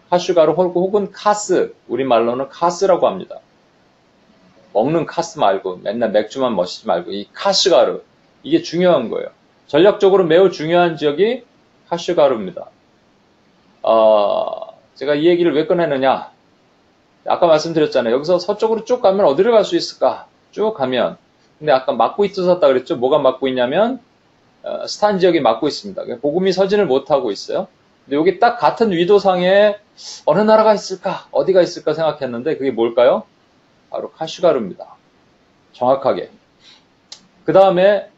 [0.09, 3.41] 카슈가르 혹은 카스, 우리말로는 카스라고 합니다.
[4.73, 8.01] 먹는 카스 말고 맨날 맥주만 마시지 말고 이 카슈가르
[8.43, 9.29] 이게 중요한 거예요.
[9.73, 11.45] 전략적으로 매우 중요한 지역이
[11.89, 12.67] 카슈가르입니다.
[13.81, 16.31] 어, 제가 이 얘기를 왜 꺼내느냐?
[17.27, 18.15] 아까 말씀드렸잖아요.
[18.17, 20.27] 여기서 서쪽으로 쭉 가면 어디를 갈 수 있을까?
[20.51, 21.17] 쭉 가면.
[21.59, 22.97] 근데 아까 막고 있었다 그랬죠?
[22.97, 24.01] 뭐가 막고 있냐면,
[24.63, 26.03] 어, 스탄 지역이 막고 있습니다.
[26.21, 27.67] 복음이 서진을 못하고 있어요.
[28.05, 29.79] 근데 여기 딱 같은 위도상에
[30.27, 31.29] 어느 나라가 있을까?
[31.31, 33.23] 어디가 있을까 생각했는데 그게 뭘까요?
[33.89, 34.97] 바로 카슈가루입니다.
[35.73, 36.29] 정확하게.
[37.47, 38.12] 그 다음에,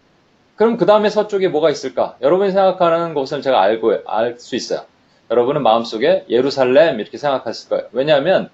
[0.56, 2.16] 그럼 그 다음에 서쪽에 뭐가 있을까?
[2.22, 4.82] 여러분이 생각하는 곳은 제가 알고, 알 수 있어요.
[5.30, 7.84] 여러분은 마음속에 예루살렘 이렇게 생각했을 거예요.
[7.92, 8.50] 왜냐하면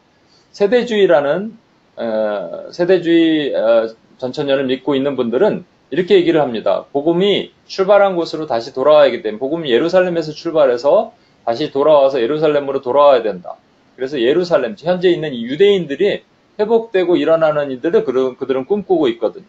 [0.52, 1.58] 세대주의라는
[1.96, 6.86] 어, 세대주의 어, 전천년을 믿고 있는 분들은 이렇게 얘기를 합니다.
[6.92, 11.12] 복음이 출발한 곳으로 다시 돌아와야 때문에 복음이 예루살렘에서 출발해서
[11.44, 13.56] 다시 돌아와서 예루살렘으로 돌아와야 된다.
[13.96, 16.22] 그래서 예루살렘 현재 있는 유대인들이
[16.58, 19.46] 회복되고 일어나는 이들을 그들은 꿈꾸고 있거든요.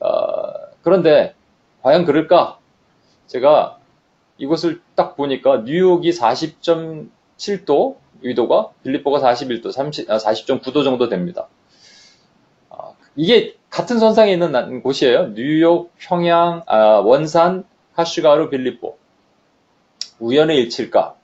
[0.00, 1.34] 어, 그런데
[1.86, 2.58] 과연 그럴까?
[3.28, 3.78] 제가
[4.38, 11.46] 이곳을 딱 보니까 뉴욕이 40.7도, 위도가 빌리뽀가 41도, 30, 40.9도 정도 됩니다.
[12.70, 15.34] 아, 이게 같은 선상에 있는 곳이에요.
[15.34, 17.62] 뉴욕, 평양, 아, 원산,
[17.94, 18.98] 카슈가루, 빌리뽀.
[20.18, 21.14] 우연의 일치일까?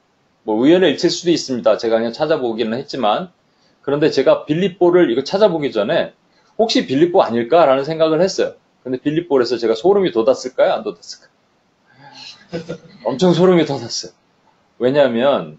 [0.44, 1.76] 뭐 우연의 일치일 수도 있습니다.
[1.76, 3.32] 제가 그냥 찾아보기는 했지만
[3.80, 6.12] 그런데 제가 빌리뽀를 이거 찾아보기 전에
[6.56, 8.54] 혹시 빌리뽀 아닐까라는 생각을 했어요.
[8.82, 10.72] 근데 빌립보에서 제가 소름이 돋았을까요?
[10.72, 11.30] 안 돋았을까요?
[13.04, 14.12] 엄청 소름이 돋았어요.
[14.78, 15.58] 왜냐하면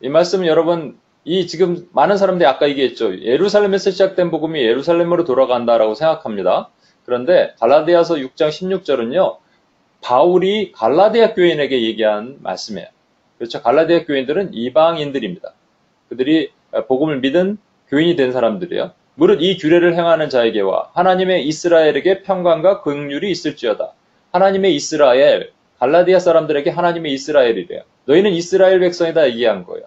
[0.00, 3.20] 이 말씀은 여러분 이 지금 많은 사람들이 아까 얘기했죠.
[3.20, 6.70] 예루살렘에서 시작된 복음이 예루살렘으로 돌아간다라고 생각합니다.
[7.04, 9.38] 그런데 갈라디아서 6장 16절은요.
[10.02, 12.88] 바울이 갈라디아 교인에게 얘기한 말씀이에요.
[13.38, 13.62] 그렇죠.
[13.62, 15.52] 갈라디아 교인들은 이방인들입니다.
[16.08, 16.52] 그들이
[16.86, 18.92] 복음을 믿은 교인이 된 사람들이에요.
[19.16, 23.92] 무릇 이 규례를 행하는 자에게와 하나님의 이스라엘에게 평강과 긍휼이 있을지어다.
[24.32, 27.80] 하나님의 이스라엘, 갈라디아 사람들에게 하나님의 이스라엘이래요.
[28.04, 29.86] 너희는 이스라엘 백성이다 얘기한 거예요.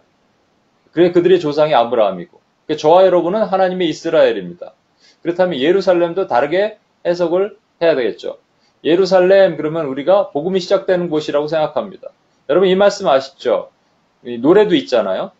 [0.91, 2.39] 그래 그들의 조상이 아브라함이고
[2.77, 4.73] 저와 여러분은 하나님의 이스라엘입니다.
[5.21, 8.39] 그렇다면 예루살렘도 다르게 해석을 해야 되겠죠.
[8.83, 12.09] 예루살렘 그러면 우리가 복음이 시작되는 곳이라고 생각합니다.
[12.49, 13.69] 여러분 이 말씀 아시죠?
[14.39, 15.31] 노래도 있잖아요.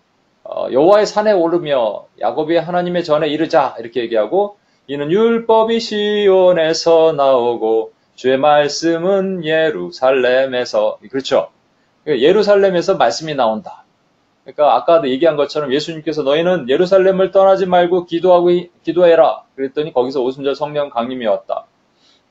[0.52, 4.58] 어, 여호와의 산에 오르며 야곱이 하나님의 전에 이르자 이렇게 얘기하고
[4.88, 11.50] 이는 율법이 시온에서 나오고 주의 말씀은 예루살렘에서 그렇죠.
[12.08, 13.86] 예루살렘에서 말씀이 나온다.
[14.44, 18.50] 그러니까 아까도 얘기한 것처럼 예수님께서 너희는 예루살렘을 떠나지 말고 기도하고
[18.84, 19.44] 기도해라.
[19.56, 21.68] 그랬더니 거기서 오순절 성령 강림이 왔다.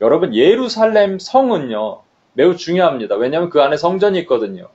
[0.01, 2.03] 여러분 예루살렘 성은요
[2.33, 3.15] 매우 중요합니다.
[3.15, 4.67] 왜냐하면 그 안에 성전이 있거든요.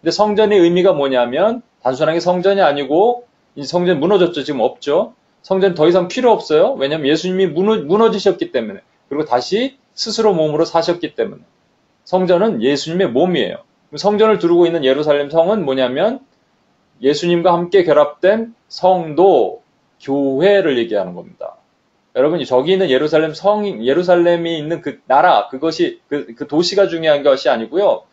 [0.00, 4.44] 근데 성전의 의미가 뭐냐면 단순하게 성전이 아니고 이 성전 무너졌죠.
[4.44, 5.14] 지금 없죠.
[5.42, 6.72] 성전 더 이상 필요 없어요.
[6.74, 11.42] 왜냐하면 예수님이 무너, 지셨기 때문에 그리고 다시 스스로 몸으로 사셨기 때문에
[12.04, 13.56] 성전은 예수님의 몸이에요.
[13.94, 16.20] 성전을 두르고 있는 예루살렘 성은 뭐냐면
[17.02, 19.62] 예수님과 함께 결합된 성도,
[20.00, 21.56] 교회를 얘기하는 겁니다.
[22.14, 27.48] 여러분이 저기 있는 예루살렘 성, 예루살렘이 있는 그 나라, 그것이, 그, 그 도시가 중요한 것이
[27.48, 28.04] 아니고요.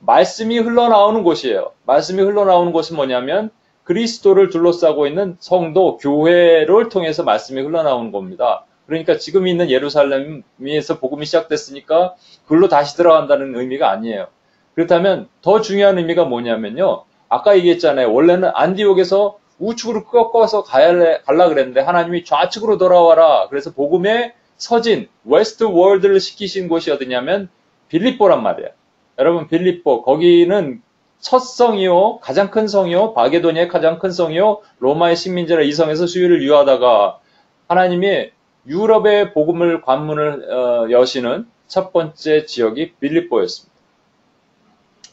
[0.00, 1.72] 말씀이 흘러나오는 곳이에요.
[1.84, 3.50] 말씀이 흘러나오는 곳은 뭐냐면
[3.84, 8.64] 그리스도를 둘러싸고 있는 성도, 교회를 통해서 말씀이 흘러나오는 겁니다.
[8.86, 12.14] 그러니까 지금 있는 예루살렘에서 복음이 시작됐으니까
[12.46, 14.28] 글로 다시 들어간다는 의미가 아니에요.
[14.74, 17.04] 그렇다면 더 중요한 의미가 뭐냐면요.
[17.28, 18.12] 아까 얘기했잖아요.
[18.12, 23.48] 원래는 안디옥에서 우측으로 꺾어서 가야 갈라 그랬는데 하나님이 좌측으로 돌아와라.
[23.48, 27.48] 그래서 복음의 서진 westward를 시키신 곳이 어디냐면
[27.88, 28.70] 빌립보란 말이에요.
[29.18, 30.82] 여러분 빌립보 거기는
[31.20, 37.18] 첫 성이요 가장 큰 성이요 마게도니의 가장 큰 성이요 로마의 식민지라 이 성에서 수일을 유하다가
[37.66, 38.30] 하나님이
[38.66, 43.74] 유럽의 복음을 관문을 어, 여시는 첫 번째 지역이 빌립보였습니다.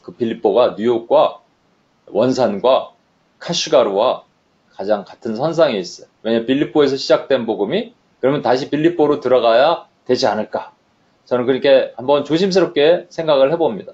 [0.02, 1.40] 그 빌립보가 뉴욕과
[2.06, 2.92] 원산과
[3.40, 4.24] 카슈가루와
[4.70, 6.06] 가장 같은 선상에 있어요.
[6.22, 10.75] 왜냐하면 빌립보에서 시작된 복음이 그러면 다시 빌립보로 들어가야 되지 않을까.
[11.26, 13.92] 저는 그렇게 한번 조심스럽게 생각을 해봅니다.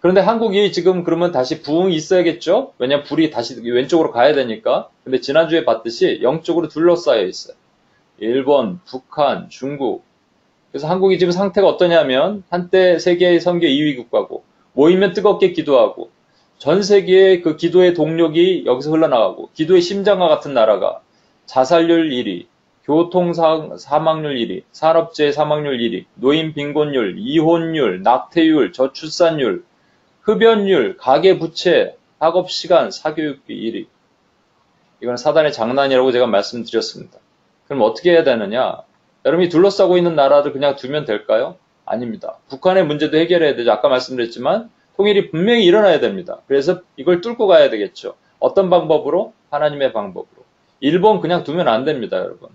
[0.00, 2.74] 그런데 한국이 지금 그러면 다시 부흥이 있어야겠죠?
[2.78, 4.88] 왜냐하면 불이 다시 왼쪽으로 가야 되니까.
[5.02, 7.56] 근데 지난주에 봤듯이 영쪽으로 둘러싸여 있어요.
[8.18, 10.04] 일본, 북한, 중국.
[10.70, 14.44] 그래서 한국이 지금 상태가 어떠냐면 한때 세계 선교 2위 국가고
[14.74, 16.10] 모이면 뜨겁게 기도하고
[16.58, 21.00] 전 세계의 그 기도의 동력이 여기서 흘러나가고 기도의 심장과 같은 나라가
[21.46, 22.46] 자살률 1위,
[22.86, 29.64] 교통 사망률 1위, 산업재해 사망률 1위, 노인 빈곤율, 이혼율, 낙태율, 저출산율,
[30.20, 33.86] 흡연율, 가계 부채, 학업 시간, 사교육비 1위.
[35.02, 37.18] 이건 사단의 장난이라고 제가 말씀드렸습니다.
[37.66, 38.82] 그럼 어떻게 해야 되느냐?
[39.24, 41.56] 여러분이 둘러싸고 있는 나라를 그냥 두면 될까요?
[41.84, 42.38] 아닙니다.
[42.48, 43.72] 북한의 문제도 해결해야 되죠.
[43.72, 46.38] 아까 말씀드렸지만 통일이 분명히 일어나야 됩니다.
[46.46, 48.14] 그래서 이걸 뚫고 가야 되겠죠.
[48.38, 49.32] 어떤 방법으로?
[49.50, 50.44] 하나님의 방법으로.
[50.78, 52.48] 일본 그냥 두면 안 됩니다, 여러분.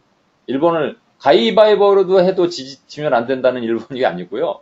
[0.47, 4.61] 일본을 가위바위보로도 해도 지, 면 안 된다는 일본이 아니고요.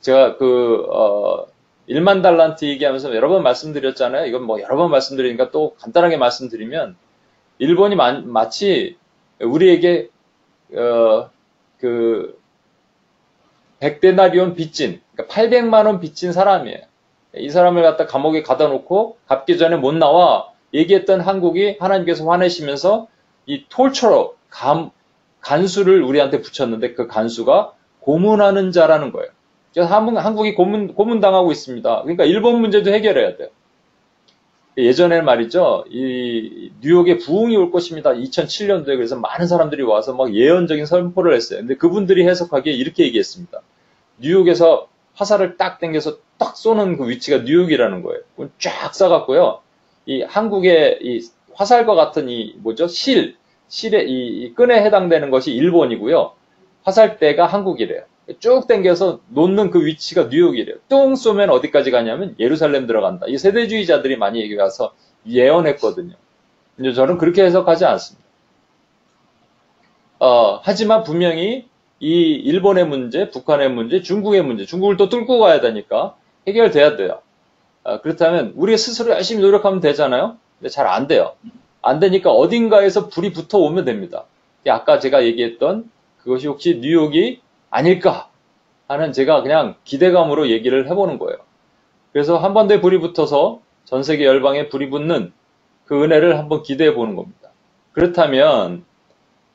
[0.00, 1.46] 제가 그, 어,
[1.88, 4.26] 1만 달란트 얘기하면서 여러 번 말씀드렸잖아요.
[4.26, 6.96] 이건 뭐 여러 번 말씀드리니까 또 간단하게 말씀드리면,
[7.58, 8.96] 일본이 마, 마치
[9.40, 10.10] 우리에게,
[10.74, 11.30] 어,
[11.78, 12.38] 그,
[13.80, 16.80] 백데나리온 빚진, 그러니까 800만원 빚진 사람이에요.
[17.36, 23.06] 이 사람을 갖다 감옥에 가다 놓고 갚기 전에 못 나와 얘기했던 한국이 하나님께서 화내시면서
[23.46, 24.90] 이 톨처로 감,
[25.40, 29.30] 간수를 우리한테 붙였는데 그 간수가 고문하는 자라는 거예요.
[29.72, 32.02] 그래서 한국이 고문, 고문당하고 있습니다.
[32.02, 33.48] 그러니까 일본 문제도 해결해야 돼요.
[34.76, 35.84] 예전에 말이죠.
[35.90, 38.10] 이 뉴욕에 부흥이 올 것입니다.
[38.10, 41.60] 2007년도에 그래서 많은 사람들이 와서 막 예언적인 선포를 했어요.
[41.60, 43.60] 근데 그분들이 해석하기에 이렇게 얘기했습니다.
[44.18, 48.20] 뉴욕에서 화살을 딱 당겨서 딱 쏘는 그 위치가 뉴욕이라는 거예요.
[48.60, 49.58] 쫙 쏴갖고요.
[50.06, 52.86] 이 한국의 이 화살과 같은 이 뭐죠?
[52.86, 53.36] 실,
[53.68, 56.32] 실의 이, 이 끈에 해당되는 것이 일본이고요.
[56.84, 58.02] 화살대가 한국이래요.
[58.40, 60.76] 쭉 당겨서 놓는 그 위치가 뉴욕이래요.
[60.88, 63.26] 뚱 쏘면 어디까지 가냐면 예루살렘 들어간다.
[63.28, 64.92] 이 세대주의자들이 많이 얘기 와서
[65.26, 66.14] 예언했거든요.
[66.78, 68.26] 이제 저는 그렇게 해석하지 않습니다.
[70.20, 71.68] 어, 하지만 분명히
[72.00, 77.20] 이 일본의 문제, 북한의 문제, 중국의 문제, 중국을 또 뚫고 가야 되니까 해결돼야 돼요.
[77.84, 80.36] 아, 그렇다면 우리가 스스로 열심히 노력하면 되잖아요.
[80.58, 81.34] 근데 잘 안 돼요.
[81.88, 84.26] 안 되니까 어딘가에서 불이 붙어 오면 됩니다.
[84.68, 88.28] 아까 제가 얘기했던 그것이 혹시 뉴욕이 아닐까
[88.88, 91.38] 하는 제가 그냥 기대감으로 얘기를 해보는 거예요.
[92.12, 95.32] 그래서 한반도에 불이 붙어서 전 세계 열방에 불이 붙는
[95.86, 97.50] 그 은혜를 한번 기대해 보는 겁니다.
[97.92, 98.84] 그렇다면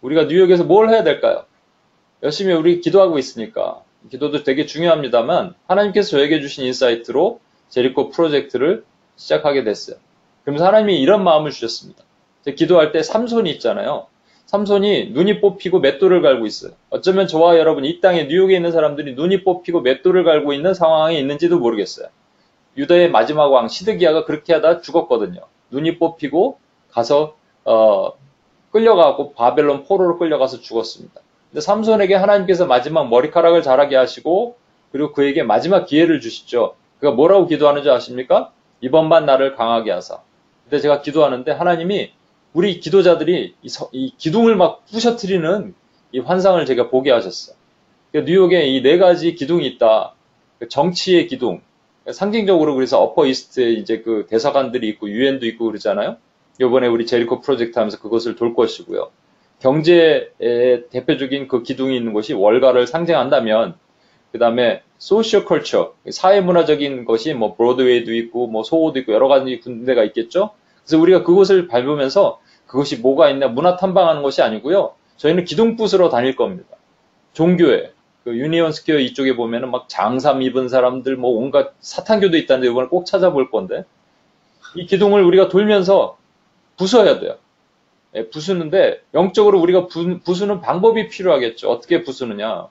[0.01, 1.45] 우리가 뉴욕에서 뭘 해야 될까요?
[2.23, 8.85] 열심히 우리 기도하고 있으니까 기도도 되게 중요합니다만 하나님께서 저에게 주신 insight로 Jericho 프로젝트를
[9.17, 9.97] 시작하게 됐어요.
[10.43, 12.03] 그러면서 하나님이 이런 마음을 주셨습니다.
[12.51, 14.07] 기도할 때 삼손이 있잖아요.
[14.45, 16.73] 삼손이 눈이 뽑히고 맷돌을 갈고 있어요.
[16.89, 21.59] 어쩌면 저와 여러분 이 땅에 뉴욕에 있는 사람들이 눈이 뽑히고 맷돌을 갈고 있는 상황에 있는지도
[21.59, 22.07] 모르겠어요.
[22.77, 25.41] 유다의 마지막 왕 시드기야가 그렇게 하다 죽었거든요.
[25.71, 26.59] 눈이 뽑히고
[26.91, 28.11] 가서 어,
[28.71, 31.21] 끌려가고 바벨론 포로로 끌려가서 죽었습니다.
[31.49, 34.57] 근데 삼손에게 하나님께서 마지막 머리카락을 자라게 하시고
[34.91, 36.75] 그리고 그에게 마지막 기회를 주시죠.
[36.99, 38.51] 그가 뭐라고 기도하는지 아십니까?
[38.81, 40.19] 이번만 나를 강하게 하사.
[40.63, 42.11] 근데 제가 기도하는데 하나님이
[42.53, 45.73] 우리 기도자들이 이, 서, 이 기둥을 막 부셔뜨리는
[46.11, 47.55] 이 환상을 제가 보게 하셨어요.
[48.11, 50.13] 그러니까 뉴욕에 이 네 가지 기둥이 있다.
[50.59, 51.61] 그 정치의 기둥.
[52.11, 56.17] 상징적으로 그래서 Upper East에 이제 그 대사관들이 있고 유엔도 있고 그러잖아요.
[56.59, 59.09] 요번에 우리 Jericho 프로젝트 하면서 그것을 돌 것이고요.
[59.59, 60.31] 경제의
[60.91, 63.75] 대표적인 그 기둥이 있는 것이 월가를 상징한다면
[64.31, 70.03] 그 다음에 socio culture, 사회문화적인 것이 뭐 브로드웨이도 있고 뭐 소호도 있고 여러 가지 군데가
[70.03, 70.51] 있겠죠.
[70.83, 72.41] 그래서 우리가 그곳을 밟으면서
[72.73, 74.95] 그것이 뭐가 있나 문화 탐방하는 것이 아니고요.
[75.17, 76.75] 저희는 기둥 부수러 다닐 겁니다.
[77.33, 82.87] 종교에 그 Union Square 이쪽에 보면은 막 장삼 입은 사람들 뭐 온갖 사탄교도 있다는데 이번에
[82.87, 83.85] 꼭 찾아볼 건데
[84.75, 86.17] 이 기둥을 우리가 돌면서
[86.77, 87.37] 부숴야 돼요.
[88.15, 91.69] 예, 부수는데 영적으로 우리가 부, 부수는 방법이 필요하겠죠.
[91.69, 92.69] 어떻게 부수느냐?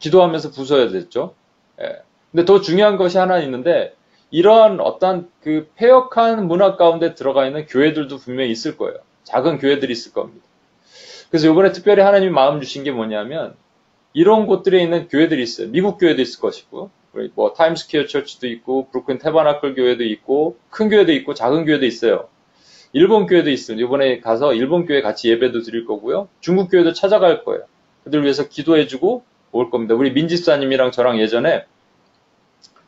[0.00, 1.34] 기도하면서 부숴야 되겠죠.
[1.80, 2.02] 예.
[2.30, 3.94] 근데 더 중요한 것이 하나 있는데
[4.36, 8.98] 이러한 어떤 그 패역한 문화 가운데 들어가 있는 교회들도 분명히 있을 거예요.
[9.24, 10.44] 작은 교회들이 있을 겁니다.
[11.30, 13.54] 그래서 이번에 특별히 하나님이 마음 주신 게 뭐냐면
[14.12, 15.68] 이런 곳들에 있는 교회들이 있어요.
[15.68, 16.90] 미국 교회도 있을 것이고
[17.34, 22.28] 뭐 Times Square Church도 있고 Brooklyn Tabernacle 교회도 있고 큰 교회도 있고 작은 교회도 있어요.
[22.92, 23.80] 일본 교회도 있어요.
[23.80, 26.28] 이번에 가서 일본 교회 같이 예배도 드릴 거고요.
[26.40, 27.62] 중국 교회도 찾아갈 거예요.
[28.04, 29.94] 그들 위해서 기도해주고 올 겁니다.
[29.94, 31.64] 우리 민지사님이랑 저랑 예전에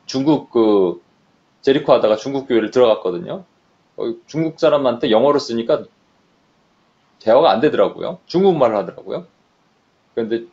[0.05, 1.01] 중국 그
[1.63, 3.45] 제리코 하다가 중국 교회를 들어갔거든요.
[3.97, 5.85] 어, 중국 사람한테 영어로 쓰니까
[7.21, 8.19] 대화가 안 되더라고요.
[8.27, 9.27] 중국말을 하더라고요.
[10.15, 10.45] 그런데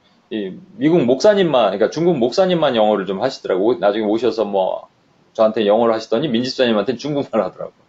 [0.74, 3.78] 미국 목사님만, 그러니까 중국 목사님만 영어를 좀 하시더라고요.
[3.78, 4.88] 나중에 오셔서 뭐
[5.34, 7.86] 저한테 영어를 하시더니 민지사님한테 중국말 하더라고요.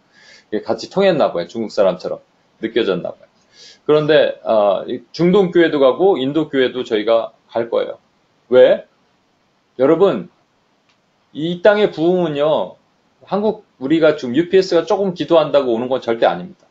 [0.63, 1.47] 같이 통했나 봐요.
[1.47, 2.19] 중국 사람처럼
[2.61, 3.27] 느껴졌나 봐요.
[3.85, 7.97] 그런데 어, 중동 교회도 가고 인도 교회도 저희가 갈 거예요.
[8.49, 8.85] 왜?
[9.79, 10.29] 여러분
[11.33, 12.75] 이 땅의 부흥은요
[13.27, 16.65] 한국 우리가 지금 UPS가 조금 기도한다고 오는 건 절대 아닙니다.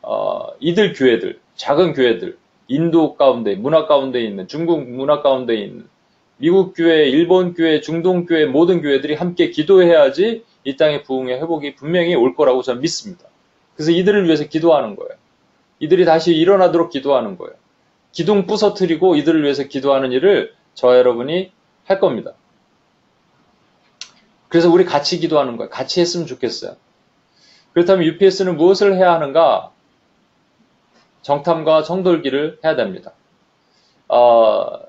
[0.00, 5.88] 어, 이들 교회들, 작은 교회들, 인도 가운데, 문화 가운데 있는, 중국 문화 가운데 있는,
[6.36, 12.14] 미국 교회, 일본 교회, 중동 교회, 모든 교회들이 함께 기도해야지 이 땅의 부흥의 회복이 분명히
[12.14, 13.24] 올 거라고 저는 믿습니다.
[13.74, 15.10] 그래서 이들을 위해서 기도하는 거예요.
[15.80, 17.54] 이들이 다시 일어나도록 기도하는 거예요.
[18.12, 21.50] 기둥 부서뜨리고 이들을 위해서 기도하는 일을 저와 여러분이
[21.84, 22.34] 할 겁니다.
[24.50, 25.70] 그래서 우리 같이 기도하는 거예요.
[25.70, 26.76] 같이 했으면 좋겠어요.
[27.72, 29.70] 그렇다면 UPS는 무엇을 해야 하는가?
[31.22, 33.12] 정탐과 정돌기를 해야 됩니다.
[34.08, 34.80] 어,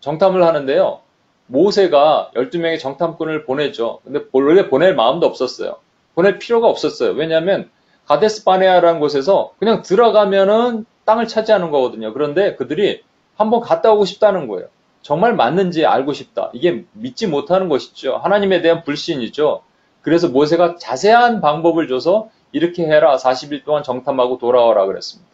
[0.00, 1.00] 정탐을 하는데요.
[1.46, 4.00] 모세가 12명의 정탐꾼을 보내죠.
[4.04, 5.76] 근데 원래 보낼 마음도 없었어요.
[6.14, 7.12] 보낼 필요가 없었어요.
[7.12, 7.70] 왜냐하면
[8.06, 12.12] 가데스 바네아라는 곳에서 그냥 들어가면은 땅을 차지하는 거거든요.
[12.12, 13.02] 그런데 그들이
[13.36, 14.68] 한번 갔다 오고 싶다는 거예요.
[15.08, 16.50] 정말 맞는지 알고 싶다.
[16.52, 18.18] 이게 믿지 못하는 것이죠.
[18.18, 19.62] 하나님에 대한 불신이죠.
[20.02, 23.16] 그래서 모세가 자세한 방법을 줘서 이렇게 해라.
[23.16, 25.30] 40일 동안 정탐하고 돌아와라 그랬습니다.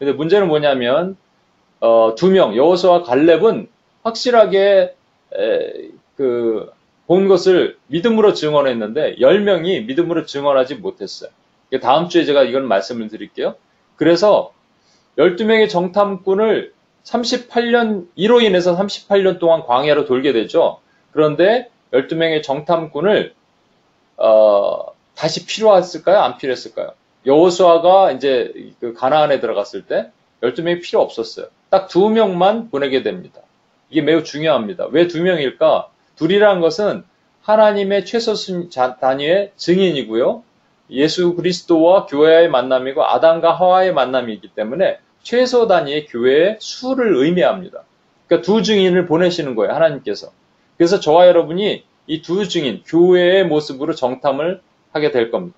[0.00, 1.16] 근데 문제는 뭐냐면
[1.78, 3.68] 어, 두 명, 여호수와 갈렙은
[4.02, 4.96] 확실하게
[6.16, 6.72] 그,
[7.06, 11.30] 본 것을 믿음으로 증언했는데 10명이 믿음으로 증언하지 못했어요.
[11.80, 13.54] 다음 주에 제가 이건 말씀을 드릴게요.
[13.94, 14.52] 그래서
[15.16, 16.72] 12명의 정탐꾼을
[17.04, 20.80] 38년, 이로 인해서 38년 동안 광야로 돌게 되죠.
[21.12, 23.34] 그런데 12명의 정탐꾼을,
[24.16, 26.18] 어, 다시 필요했을까요?
[26.20, 26.92] 안 필요했을까요?
[27.26, 30.10] 여호수아가 이제 그 가나안에 들어갔을 때
[30.42, 31.46] 12명이 필요 없었어요.
[31.70, 33.40] 딱 두 명만 보내게 됩니다.
[33.90, 34.86] 이게 매우 중요합니다.
[34.90, 35.88] 왜 두 명일까?
[36.16, 37.04] 둘이라는 것은
[37.42, 38.34] 하나님의 최소
[39.00, 40.42] 단위의 증인이고요.
[40.90, 47.84] 예수 그리스도와 교회의 만남이고 아담과 하와의 만남이기 때문에 최소 단위의 교회의 수를 의미합니다.
[48.26, 49.72] 그러니까 두 증인을 보내시는 거예요.
[49.74, 50.30] 하나님께서.
[50.76, 54.60] 그래서 저와 여러분이 이 두 증인, 교회의 모습으로 정탐을
[54.92, 55.56] 하게 될 겁니다.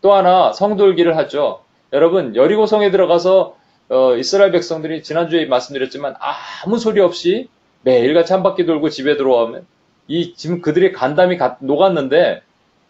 [0.00, 1.62] 또 하나 성돌기를 하죠.
[1.92, 3.56] 여러분 여리고성에 들어가서
[3.90, 7.48] 어, 이스라엘 백성들이 지난주에 말씀드렸지만 아무 소리 없이
[7.82, 9.66] 매일같이 한 바퀴 돌고 집에 들어오면
[10.08, 12.42] 이 지금 그들의 간담이 가, 녹았는데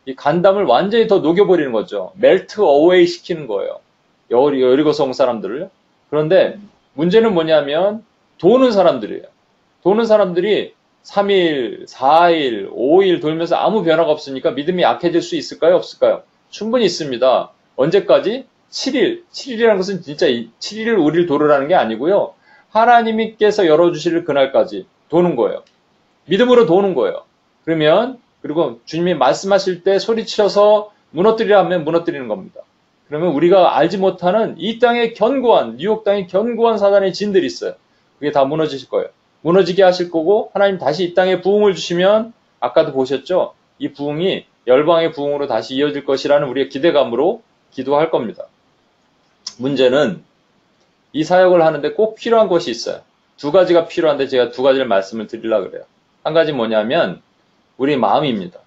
[0.07, 2.13] 이 간담을 완전히 더 녹여버리는 거죠.
[2.17, 3.81] 멜트 어웨이 시키는 거예요.
[4.31, 5.71] 여리, 여리고성 사람들을.
[6.11, 6.59] 그런데
[6.95, 8.05] 문제는 뭐냐면
[8.39, 9.25] 도는 사람들이에요.
[9.83, 15.77] 도는 사람들이 3일, 4일, 5일 돌면서 아무 변화가 없으니까 믿음이 약해질 수 있을까요?
[15.77, 16.23] 없을까요?
[16.51, 17.51] 충분히 있습니다.
[17.77, 18.47] 언제까지?
[18.71, 19.23] 7일.
[19.31, 22.35] 7일이라는 것은 진짜 7일 우리를 도르라는 게 아니고요.
[22.71, 25.63] 하나님께서 열어주실 그날까지 도는 거예요.
[26.27, 27.23] 믿음으로 도는 거예요.
[27.65, 32.61] 그러면 그리고 주님이 말씀하실 때 소리치셔서 무너뜨리라 하면 무너뜨리는 겁니다.
[33.09, 37.75] 그러면 우리가 알지 못하는 이 땅의 견고한 뉴욕 땅의 견고한 사단의 진들이 있어요.
[38.19, 39.09] 그게 다 무너지실 거예요.
[39.41, 43.55] 무너지게 하실 거고 하나님 다시 이 땅에 부흥을 주시면 아까도 보셨죠?
[43.79, 48.45] 이 부흥이 열방의 부흥으로 다시 이어질 것이라는 우리의 기대감으로 기도할 겁니다.
[49.59, 50.23] 문제는
[51.13, 53.01] 이 사역을 하는데 꼭 필요한 것이 있어요.
[53.39, 55.85] 두 가지가 필요한데 제가 두 가지를 말씀을 드리려고 그래요.
[56.25, 57.23] 한 가지 뭐냐면
[57.79, 58.61] 우리 마음입니다.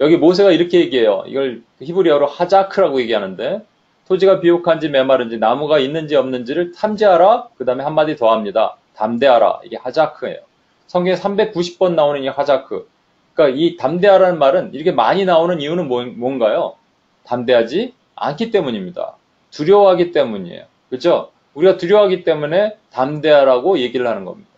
[0.00, 1.24] 여기 모세가 이렇게 얘기해요.
[1.26, 3.62] 이걸 히브리어로 하자크라고 얘기하는데
[4.08, 7.48] 토지가 비옥한지 메마른지 나무가 있는지 없는지를 탐지하라.
[7.56, 8.76] 그 다음에 한마디 더 합니다.
[8.94, 9.60] 담대하라.
[9.64, 10.38] 이게 하자크예요.
[10.86, 12.88] 성경에 390번 나오는 이 하자크.
[13.34, 16.76] 그러니까 이 담대하라는 말은 이렇게 많이 나오는 이유는 뭐, 뭔가요?
[17.24, 19.16] 담대하지 않기 때문입니다.
[19.50, 20.64] 두려워하기 때문이에요.
[20.88, 21.30] 그렇죠?
[21.54, 24.48] 우리가 두려워하기 때문에 담대하라고 얘기를 하는 겁니다.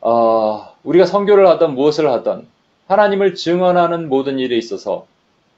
[0.00, 2.48] 어, 우리가 성교를 하던 무엇을 하던
[2.86, 5.06] 하나님을 증언하는 모든 일에 있어서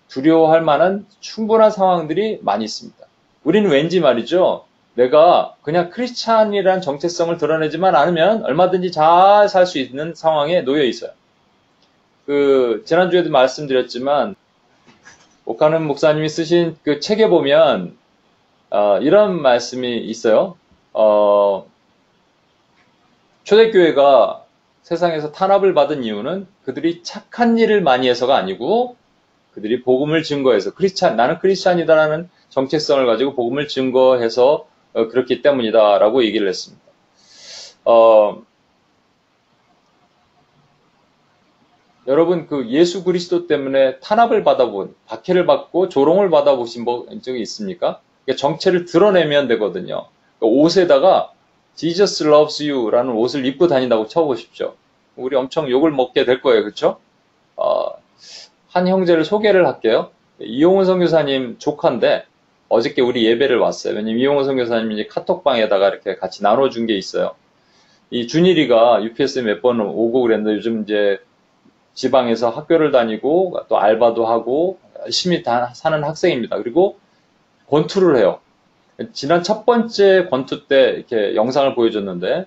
[0.08, 3.04] 두려워할 만한 충분한 상황들이 많이 있습니다.
[3.42, 4.64] 우리는 왠지 말이죠.
[4.94, 11.10] 내가 그냥 크리스찬이라는 정체성을 드러내지만 않으면 얼마든지 잘 살 수 있는 상황에 놓여 있어요.
[12.26, 14.36] 그 지난주에도 말씀드렸지만
[15.44, 17.96] 오카는 목사님이 쓰신 그 책에 보면
[18.70, 20.56] 어, 이런 말씀이 있어요.
[20.92, 21.66] 어,
[23.42, 24.43] 초대교회가
[24.84, 28.96] 세상에서 탄압을 받은 이유는 그들이 착한 일을 많이 해서가 아니고
[29.52, 36.84] 그들이 복음을 증거해서 크리스찬 나는 크리스찬이다라는 정체성을 가지고 복음을 증거해서 어, 그렇기 때문이다라고 얘기를 했습니다.
[37.86, 38.42] 어,
[42.06, 46.84] 여러분 그 예수 그리스도 때문에 탄압을 받아본 박해를 받고 조롱을 받아보신
[47.22, 48.02] 적이 있습니까?
[48.36, 50.08] 정체를 드러내면 되거든요.
[50.38, 51.32] 그러니까 옷에다가
[51.76, 54.74] Jesus loves you라는 옷을 입고 다닌다고 쳐보십시오.
[55.16, 56.62] 우리 엄청 욕을 먹게 될 거예요.
[56.62, 56.98] 그렇죠?
[57.56, 57.86] 어,
[58.68, 60.10] 한 형제를 소개를 할게요.
[60.40, 62.26] 이용훈 선교사님 조카인데
[62.68, 63.94] 어저께 우리 예배를 왔어요.
[63.94, 67.34] 왜냐면 이용훈 선교사님이 카톡방에다가 이렇게 같이 나눠준 게 있어요.
[68.10, 71.18] 이 준일이가 UPS에 몇 번 오고 그랬는데 요즘 이제
[71.94, 76.56] 지방에서 학교를 다니고 또 알바도 하고 열심히 다 사는 학생입니다.
[76.58, 76.98] 그리고
[77.68, 78.40] 권투를 해요.
[79.12, 82.46] 지난 첫 번째 권투 때 이렇게 영상을 보여줬는데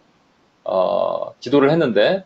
[0.64, 2.24] 어, 기도를 했는데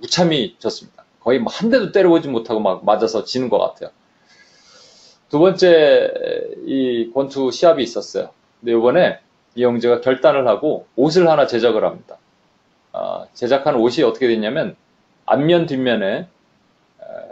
[0.00, 1.04] 무참히 졌습니다.
[1.20, 3.90] 거의 뭐 한 대도 때려보지 못하고 막 맞아서 지는 것 같아요.
[5.28, 6.12] 두 번째
[6.66, 8.30] 이 권투 시합이 있었어요.
[8.60, 9.18] 근데 이번에
[9.54, 12.18] 이 형제가 결단을 하고 옷을 하나 제작을 합니다.
[12.92, 14.76] 어, 제작한 옷이 어떻게 됐냐면
[15.26, 16.26] 앞면 뒷면에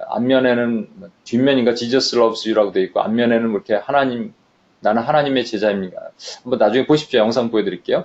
[0.09, 0.89] 앞면에는
[1.25, 4.35] 뒷면인가 Jesus loves you라고 되어 있고 앞면에는 뭐 이렇게 하나님
[4.81, 6.11] 나는 하나님의 제자입니다.
[6.43, 7.21] 한번 나중에 보십시오.
[7.21, 8.05] 영상 보여드릴게요.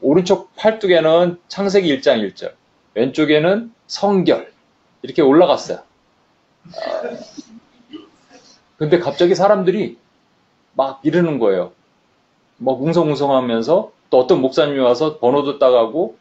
[0.00, 2.54] 오른쪽 팔뚝에는 창세기 1장 1절,
[2.94, 4.52] 왼쪽에는 성결
[5.02, 5.78] 이렇게 올라갔어요.
[6.68, 7.02] 아,
[8.78, 9.98] 근데 갑자기 사람들이
[10.74, 11.72] 막 이러는 거예요.
[12.56, 16.16] 막 웅성웅성하면서 또 어떤 목사님이 와서 번호도 따가고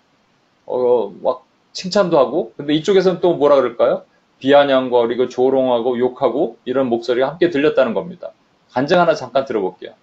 [0.66, 4.04] 어, 막 칭찬도 하고 근데 이쪽에서는 또 뭐라 그럴까요?
[4.40, 8.32] 비아냥거리고 조롱하고 욕하고 이런 목소리가 함께 들렸다는 겁니다.
[8.72, 9.94] 간증 하나 잠깐 들어볼게요.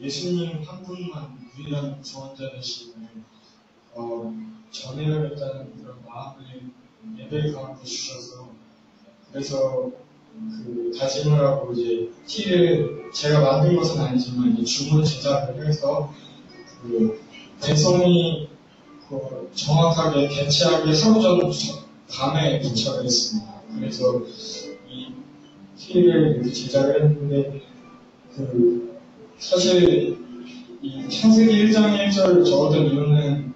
[0.00, 3.08] 예수님 한 분만 유일한 구원자 되시는
[3.94, 4.34] 어,
[4.70, 6.44] 전해야겠다는 그런 마음을
[7.18, 8.48] 예배 가운데 주셔서
[9.30, 9.90] 그래서
[10.64, 16.12] 그 다짐을 하고 이제 티를 제가 만든 것은 아니지만 이제 주문 제작을 해서
[16.82, 17.20] 그
[17.62, 18.48] 배송이
[19.08, 21.40] 그 정확하게 대체하게 하루 전
[22.10, 23.60] 밤에 도착을 했습니다.
[23.76, 24.22] 그래서
[24.88, 25.12] 이
[25.76, 27.62] 티를 제작을 했는데
[28.36, 28.98] 그
[29.38, 30.18] 사실
[30.82, 33.52] 이 창세기 1장 1절 적어둔 이유는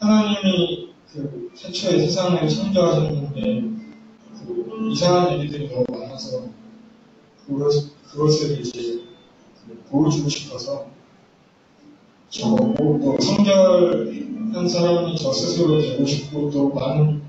[0.00, 3.62] 하나님이 그 최초의 세상을 창조하셨는데
[4.44, 6.48] 그 이상한 일들이 너무 많아서
[7.46, 7.70] 그것,
[8.10, 9.02] 그것을 이제
[9.88, 10.86] 보여주고 싶어서
[12.28, 17.22] 적었고 또 성결한 사람이 저 스스로 되고 싶고 또 많은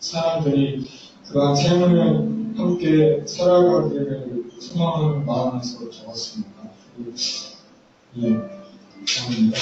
[0.00, 0.84] 사람들이
[1.28, 6.50] 그러한 삶을 함께 살아가기를 소망하는 마음에서 적었습니다.
[8.16, 9.58] 예, 감사합니다.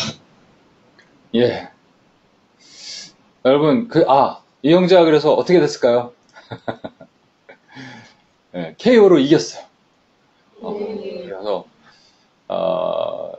[1.34, 1.68] 예.
[3.44, 6.12] 여러분, 그, 아, 이 형제가 그래서 어떻게 됐을까요?
[8.54, 9.64] 예, KO로 이겼어요.
[10.62, 11.66] 어, 그래서,
[12.48, 13.32] 어,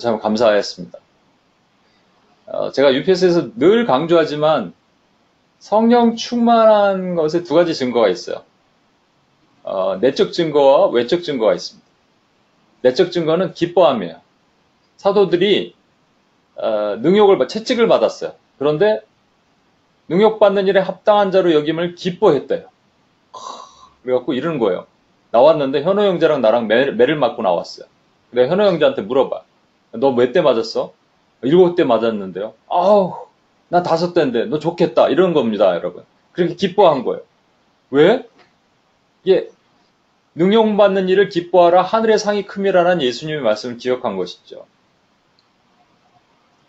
[0.00, 0.98] 참 감사했습니다.
[2.46, 4.72] 어, 제가 UPS에서 늘 강조하지만
[5.58, 8.42] 성령 충만한 것에 두 가지 증거가 있어요.
[9.66, 11.84] 어, 내적 증거와 외적 증거가 있습니다.
[12.82, 14.20] 내적 증거는 기뻐함이에요.
[14.96, 15.74] 사도들이
[16.56, 18.32] 어, 능욕을 받- 채찍을 받았어요.
[18.58, 19.00] 그런데
[20.08, 22.68] 능욕받는 일에 합당한 자로 여김을 기뻐했대요.
[24.02, 24.86] 그래갖고 이러는 거예요.
[25.32, 27.86] 나왔는데 현호 형제랑 나랑 매, 매를 맞고 나왔어요.
[28.30, 29.42] 내가 현호 형제한테 물어봐.
[29.92, 30.92] 너 몇 대 맞았어?
[31.42, 32.54] 일곱 대 맞았는데요.
[32.68, 33.14] 아우,
[33.68, 35.08] 나 다섯 대인데 너 좋겠다.
[35.08, 36.04] 이런 겁니다, 여러분.
[36.32, 37.22] 그렇게 기뻐한 거예요.
[37.90, 38.24] 왜?
[39.24, 39.50] 이게
[40.36, 44.66] 능욕받는 일을 기뻐하라 하늘의 상이 큼이라는 예수님의 말씀을 기억한 것이죠.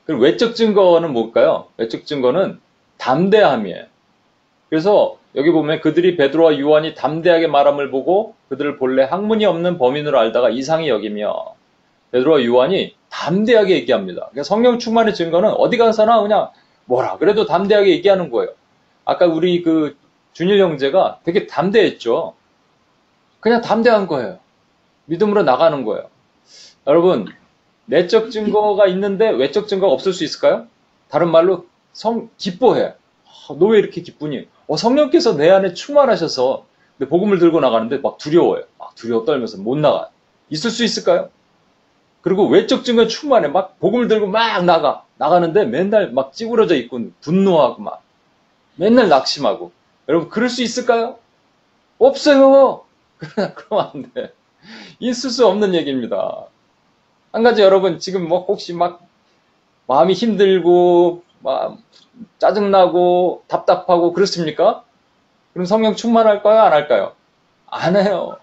[0.05, 1.67] 그리고 외적 증거는 뭘까요?
[1.77, 2.59] 외적 증거는
[2.97, 3.85] 담대함이에요.
[4.69, 10.49] 그래서 여기 보면 그들이 베드로와 요한이 담대하게 말함을 보고 그들을 본래 학문이 없는 범인으로 알다가
[10.49, 11.55] 이상히 여기며
[12.11, 14.27] 베드로와 요한이 담대하게 얘기합니다.
[14.31, 16.49] 그러니까 성령 충만의 증거는 어디 가서나 그냥
[16.85, 18.53] 뭐라 그래도 담대하게 얘기하는 거예요.
[19.03, 19.97] 아까 우리 그
[20.31, 22.33] 준일 형제가 되게 담대했죠.
[23.47, 24.39] 그냥 담대한 거예요.
[25.05, 26.09] 믿음으로 나가는 거예요.
[26.85, 27.27] 여러분,
[27.85, 30.67] 내적 증거가 있는데 외적 증거가 없을 수 있을까요?
[31.09, 32.93] 다른 말로 성 기뻐해.
[33.57, 34.47] 너 왜 이렇게 기쁘니?
[34.67, 36.65] 어, 성령께서 내 안에 충만하셔서
[36.97, 38.63] 근데 복음을 들고 나가는데 막 두려워요.
[38.77, 40.09] 막 두려워 떨면서 못 나가.
[40.49, 41.29] 있을 수 있을까요?
[42.21, 43.47] 그리고 외적 증거 충만해.
[43.47, 45.05] 막 복음을 들고 막 나가.
[45.17, 48.01] 나가는데 맨날 막 찌그러져 있고 분노하고 막
[48.75, 49.71] 맨날 낙심하고.
[50.09, 51.19] 여러분 그럴 수 있을까요?
[51.99, 52.81] 없어요.
[53.55, 54.33] 그러면 안 돼.
[54.99, 56.45] 있을 수 없는 얘기입니다.
[57.31, 59.07] 한 가지 여러분 지금 뭐 혹시 막
[59.87, 61.77] 마음이 힘들고 막
[62.39, 64.83] 짜증나고 답답하고 그렇습니까?
[65.53, 66.59] 그럼 성령 충만할까요?
[66.61, 67.13] 안 할까요?
[67.67, 68.37] 안 해요.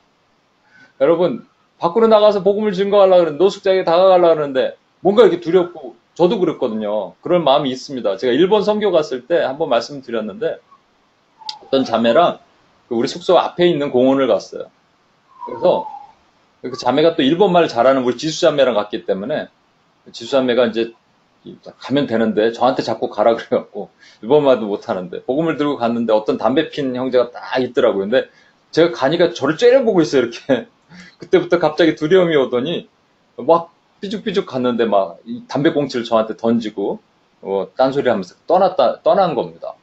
[1.01, 1.47] 여러분
[1.79, 7.14] 밖으로 나가서 복음을 증거하려고 그러는데 노숙자에게 다가가려고 그러는데 뭔가 이렇게 두렵고 저도 그랬거든요.
[7.20, 8.16] 그런 마음이 있습니다.
[8.16, 10.59] 제가 일본 선교 갔을 때 한번 말씀드렸는데
[11.64, 12.45] 어떤 자매랑 그
[12.89, 14.66] 우리 숙소 앞에 있는 공원을 갔어요.
[15.47, 15.87] 그래서
[16.62, 19.49] 그 자매가 또 일본 말 잘하는 우리 지수 자매랑 갔기 때문에
[20.12, 20.95] 지수 자매가 이제
[21.78, 23.91] 가면 되는데 저한테 자꾸 가라 그래갖고
[24.22, 28.09] 일본 말도 못하는데 복음을 들고 갔는데 어떤 담배 핀 형제가 딱 있더라고요.
[28.09, 28.28] 근데
[28.70, 30.66] 제가 가니까 저를 째려보고 있어요 이렇게
[31.18, 32.89] 그때부터 갑자기 두려움이 오더니
[33.37, 37.01] 막 삐죽삐죽 갔는데 막이 담배 꽁치를 저한테 던지고
[37.43, 39.74] 어, 딴소리 하면서 떠났다 떠난 겁니다.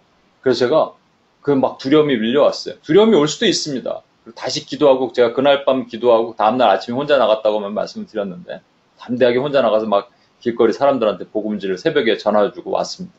[0.42, 0.94] 그래서 제가
[1.42, 2.76] 그 막 두려움이 밀려왔어요.
[2.82, 4.02] 두려움이 올 수도 있습니다.
[4.36, 8.62] 다시 기도하고 제가 그날 밤 기도하고 다음날 아침에 혼자 나갔다고만 말씀을 드렸는데
[9.00, 13.16] 담대하게 혼자 나가서 막 길거리 사람들한테 복음지를 새벽에 전화주고 왔습니다.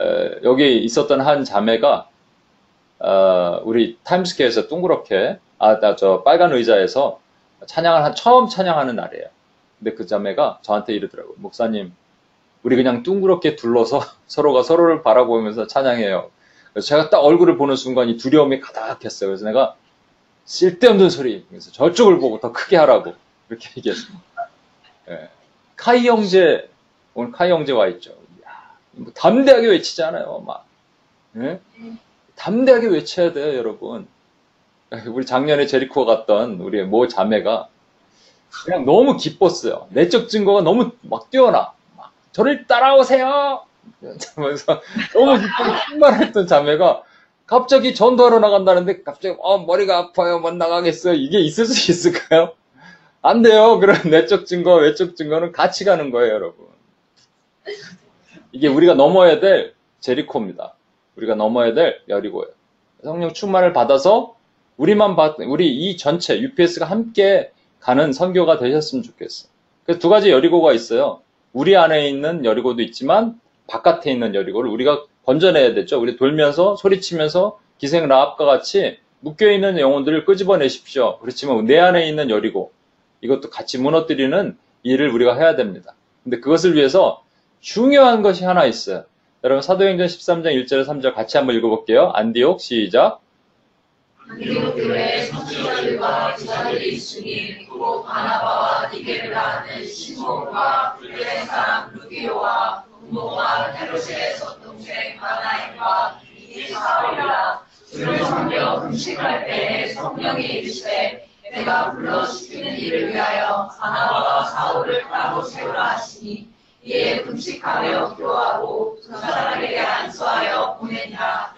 [0.00, 2.08] 에, 여기 있었던 한 자매가
[3.00, 7.20] 어, 우리 타임스퀘어에서 둥그렇게 아, 나저 빨간 의자에서
[7.66, 9.26] 찬양을 한 처음 찬양하는 날이에요.
[9.78, 11.34] 근데 그 자매가 저한테 이러더라고요.
[11.38, 11.92] 목사님,
[12.62, 16.30] 우리 그냥 둥그렇게 둘러서 서로가 서로를 바라보면서 찬양해요.
[16.72, 19.30] 그래서 제가 딱 얼굴을 보는 순간 이 두려움이 가득했어요.
[19.30, 19.76] 그래서 내가
[20.44, 21.44] 쓸데없는 소리.
[21.48, 23.14] 그래서 저쪽을 보고 더 크게 하라고
[23.48, 24.24] 이렇게 얘기했습니다.
[25.10, 25.28] 예.
[25.76, 26.68] 카이 형제
[27.14, 28.10] 오늘 카이 형제 와 있죠.
[28.40, 30.44] 이야, 뭐 담대하게 외치잖아요.
[30.46, 30.66] 막
[31.36, 31.60] 예?
[32.36, 34.06] 담대하게 외쳐야 돼요, 여러분.
[35.08, 37.68] 우리 작년에 제리코 갔던 우리 모 자매가
[38.64, 39.86] 그냥 너무 기뻤어요.
[39.90, 41.72] 내적 증거가 너무 막 뛰어나.
[41.96, 43.64] 막 저를 따라오세요.
[44.36, 44.80] 하면서
[45.12, 47.02] 너무 기쁘고 충만했던 자매가
[47.46, 50.38] 갑자기 전도하러 나간다는데 갑자기 어 머리가 아파요.
[50.38, 51.14] 못 나가겠어요.
[51.14, 52.52] 이게 있을 수 있을까요?
[53.22, 53.78] 안 돼요.
[53.80, 56.66] 그런 내적 증거 외적 증거는 같이 가는 거예요 여러분.
[58.52, 60.74] 이게 우리가 넘어야 될 제리코입니다.
[61.16, 62.52] 우리가 넘어야 될 여리고예요.
[63.02, 64.36] 성령 충만을 받아서
[64.76, 69.48] 우리만 받 우리 이 전체 UPS가 함께 가는 선교가 되셨으면 좋겠어
[69.84, 71.22] 그래서 두 가지 여리고가 있어요.
[71.52, 76.00] 우리 안에 있는 여리고도 있지만 바깥에 있는 여리고를 우리가 건져내야 되죠.
[76.00, 81.18] 우리 돌면서 소리치면서 기생 라합과 같이 묶여있는 영혼들을 끄집어내십시오.
[81.20, 82.72] 그렇지만 내 안에 있는 여리고
[83.20, 85.94] 이것도 같이 무너뜨리는 일을 우리가 해야 됩니다.
[86.24, 87.22] 근데 그것을 위해서
[87.60, 89.04] 중요한 것이 하나 있어요.
[89.44, 92.10] 여러분 사도행전 13장 1절 3절 같이 한번 읽어볼게요.
[92.14, 93.20] 안디옥 시작.
[94.28, 100.98] 안디옥 교회 성도들과 기사들이 있으니 곧 바나바와 니게르라 하는 시몬과
[101.46, 102.97] 사람 루기오와 분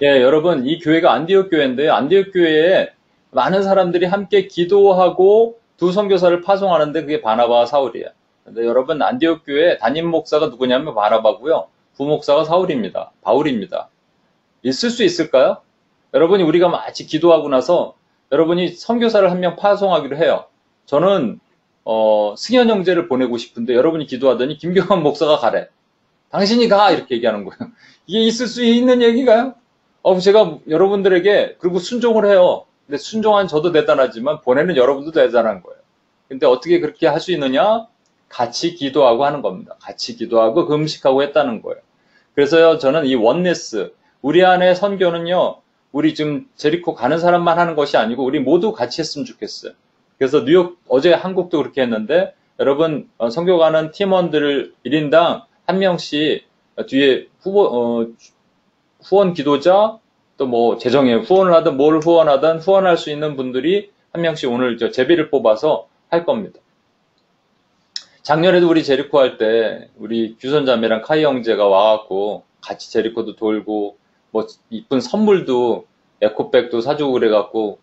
[0.02, 1.92] 예, 여러분, 이 교회가 안디옥 교회인데요.
[1.94, 2.90] 안디옥 교회에
[3.32, 8.08] 많은 사람들이 함께 기도하고 두 선교사를 파송하는데 그게 바나바와 사울이에요.
[8.54, 11.68] 근데 여러분, 안디옥 교회 담임 목사가 누구냐면 바나바고요.
[11.96, 13.12] 부목사가 사울입니다.
[13.22, 13.88] 바울입니다.
[14.62, 15.58] 있을 수 있을까요?
[16.14, 17.94] 여러분이 우리가 마치 기도하고 나서
[18.32, 20.46] 여러분이 선교사를 한 명 파송하기로 해요.
[20.86, 21.38] 저는
[21.84, 25.68] 어, 승현 형제를 보내고 싶은데 여러분이 기도하더니 김경환 목사가 가래.
[26.30, 27.70] 당신이 가 이렇게 얘기하는 거예요.
[28.06, 29.54] 이게 있을 수 있는 얘기가요?
[30.02, 32.64] 어, 제가 여러분들에게 그리고 순종을 해요.
[32.86, 35.78] 근데 순종한 저도 대단하지만 보내는 여러분도 대단한 거예요.
[36.28, 37.86] 근데 어떻게 그렇게 할 수 있느냐?
[38.30, 39.76] 같이 기도하고 하는 겁니다.
[39.80, 41.82] 같이 기도하고 금식하고 했다는 거예요.
[42.34, 45.56] 그래서요, 저는 이 원네스, 우리 안에 선교는요,
[45.92, 49.72] 우리 지금 제리코 가는 사람만 하는 것이 아니고 우리 모두 같이 했으면 좋겠어요.
[50.16, 56.46] 그래서 뉴욕 어제 한국도 그렇게 했는데 여러분 어, 선교 가는 팀원들 1인당 한 명씩
[56.86, 58.06] 뒤에 후보 어,
[59.02, 59.98] 후원 기도자
[60.40, 64.90] 또 뭐 재정에 후원을 하든 뭘 후원하든 후원할 수 있는 분들이 한 명씩 오늘 저
[64.90, 66.60] 제비를 뽑아서 할 겁니다.
[68.22, 73.96] 작년에도 우리 제리코 할 때 우리 규선 자매랑 카이 형제가 와갖고 같이 제리코도 돌고
[74.30, 75.86] 뭐 이쁜 선물도
[76.20, 77.78] 에코백도 사주고 그래갖고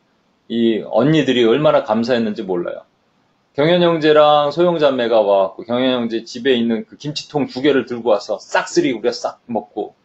[0.48, 2.82] 이 언니들이 얼마나 감사했는지 몰라요.
[3.54, 8.38] 경현 형제랑 소영 자매가 와갖고 경현 형제 집에 있는 그 김치통 두 개를 들고 와서
[8.40, 9.96] 싹쓸이 우리가 싹 먹고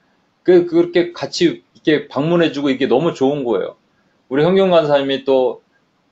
[0.43, 3.77] 그 그렇게 같이 이렇게 방문해주고 이게 너무 좋은 거예요.
[4.31, 5.62] 우리 현경 간사님이 또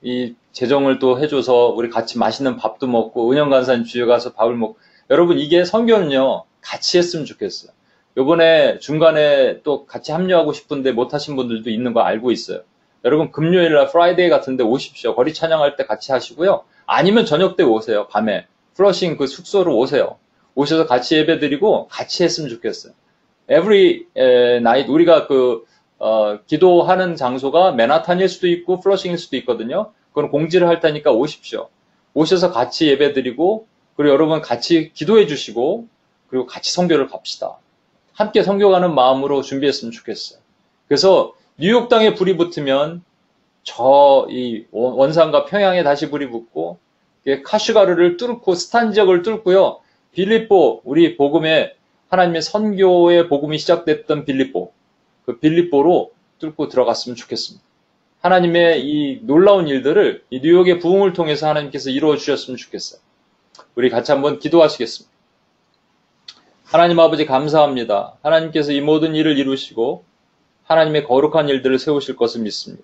[0.01, 4.77] 이 재정을 또 해줘서 우리 같이 맛있는 밥도 먹고 은영 간사님 주에 가서 밥을 먹고
[5.09, 7.71] 여러분 이게 선교는요 같이 했으면 좋겠어요.
[8.17, 12.61] 요번에 중간에 또 같이 합류하고 싶은데 못 하신 분들도 있는 거 알고 있어요.
[13.05, 15.15] 여러분 금요일 날 Friday 같은 데 오십시오.
[15.15, 16.63] 거리 찬양할 때 같이 하시고요.
[16.85, 18.07] 아니면 저녁 때 오세요.
[18.09, 18.45] 밤에
[18.75, 20.17] 플러싱 그 숙소로 오세요.
[20.55, 22.93] 오셔서 같이 예배 드리고 같이 했으면 좋겠어요.
[23.49, 25.65] every night 우리가 그
[26.03, 29.91] 어, 기도하는 장소가 맨하탄일 수도 있고 플러싱일 수도 있거든요.
[30.13, 31.69] 그건 공지를 할 테니까 오십시오.
[32.15, 35.87] 오셔서 같이 예배 드리고 그리고 여러분 같이 기도해 주시고
[36.27, 37.57] 그리고 같이 성교를 갑시다.
[38.13, 40.39] 함께 성교가는 마음으로 준비했으면 좋겠어요.
[40.87, 43.03] 그래서 뉴욕 땅에 불이 붙으면
[43.63, 46.79] 저 이 원산과 평양에 다시 불이 붙고
[47.45, 49.81] 카슈가르를 뚫고 스탄 지역을 뚫고요.
[50.13, 51.75] 빌립보 우리 복음의
[52.09, 54.71] 하나님의 선교의 복음이 시작됐던 빌립보
[55.31, 57.65] 그 빌립보로 뚫고 들어갔으면 좋겠습니다.
[58.19, 62.99] 하나님의 이 놀라운 일들을 이 뉴욕의 부흥을 통해서 하나님께서 이루어 주셨으면 좋겠어요.
[63.75, 65.09] 우리 같이 한번 기도하시겠습니다.
[66.65, 68.17] 하나님 아버지 감사합니다.
[68.21, 70.03] 하나님께서 이 모든 일을 이루시고
[70.65, 72.83] 하나님의 거룩한 일들을 세우실 것을 믿습니다.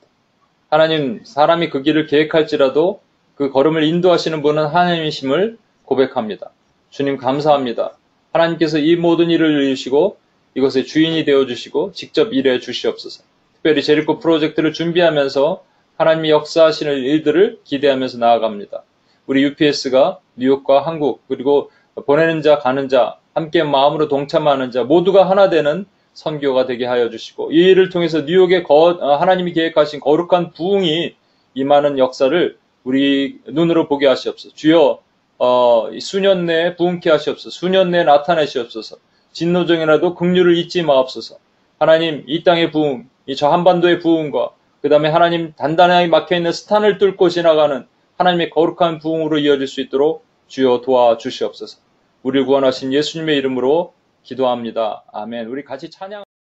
[0.70, 3.02] 하나님, 사람이 그 길을 계획할지라도
[3.36, 6.52] 그 걸음을 인도하시는 분은 하나님이심을 고백합니다.
[6.90, 7.98] 주님 감사합니다.
[8.32, 10.18] 하나님께서 이 모든 일을 이루시고
[10.58, 13.24] 이것의 주인이 되어 주시고 직접 일해 주시옵소서.
[13.54, 15.64] 특별히 제리코 프로젝트를 준비하면서
[15.98, 18.84] 하나님이 역사하시는 일들을 기대하면서 나아갑니다.
[19.28, 21.70] 우리 UPS가 뉴욕과 한국 그리고
[22.08, 27.52] 보내는 자 가는 자 함께 마음으로 동참하는 자 모두가 하나 되는 선교가 되게 하여 주시고
[27.52, 31.16] 이 일을 통해서 뉴욕에 거, 하나님이 계획하신 거룩한 부흥이
[31.54, 34.56] 임하는 역사를 우리 눈으로 보게 하시옵소서.
[34.56, 35.02] 주여
[35.38, 37.52] 어, 수년 내에 부흥케 하시옵소서.
[37.52, 38.98] 수년 내에 나타내시옵소서.
[39.38, 41.38] 진노정이라도 긍휼을 잊지 마옵소서.
[41.78, 44.50] 하나님 이 땅의 부흥, 이 저 한반도의 부흥과
[44.82, 47.86] 그 다음에 하나님 단단하게 막혀있는 스탄을 뚫고 지나가는
[48.18, 51.78] 하나님의 거룩한 부흥으로 이어질 수 있도록 주여 도와주시옵소서.
[52.24, 55.04] 우리를 구원하신 예수님의 이름으로 기도합니다.
[55.14, 55.48] 아멘.
[55.50, 56.24] 우리 같이 찬양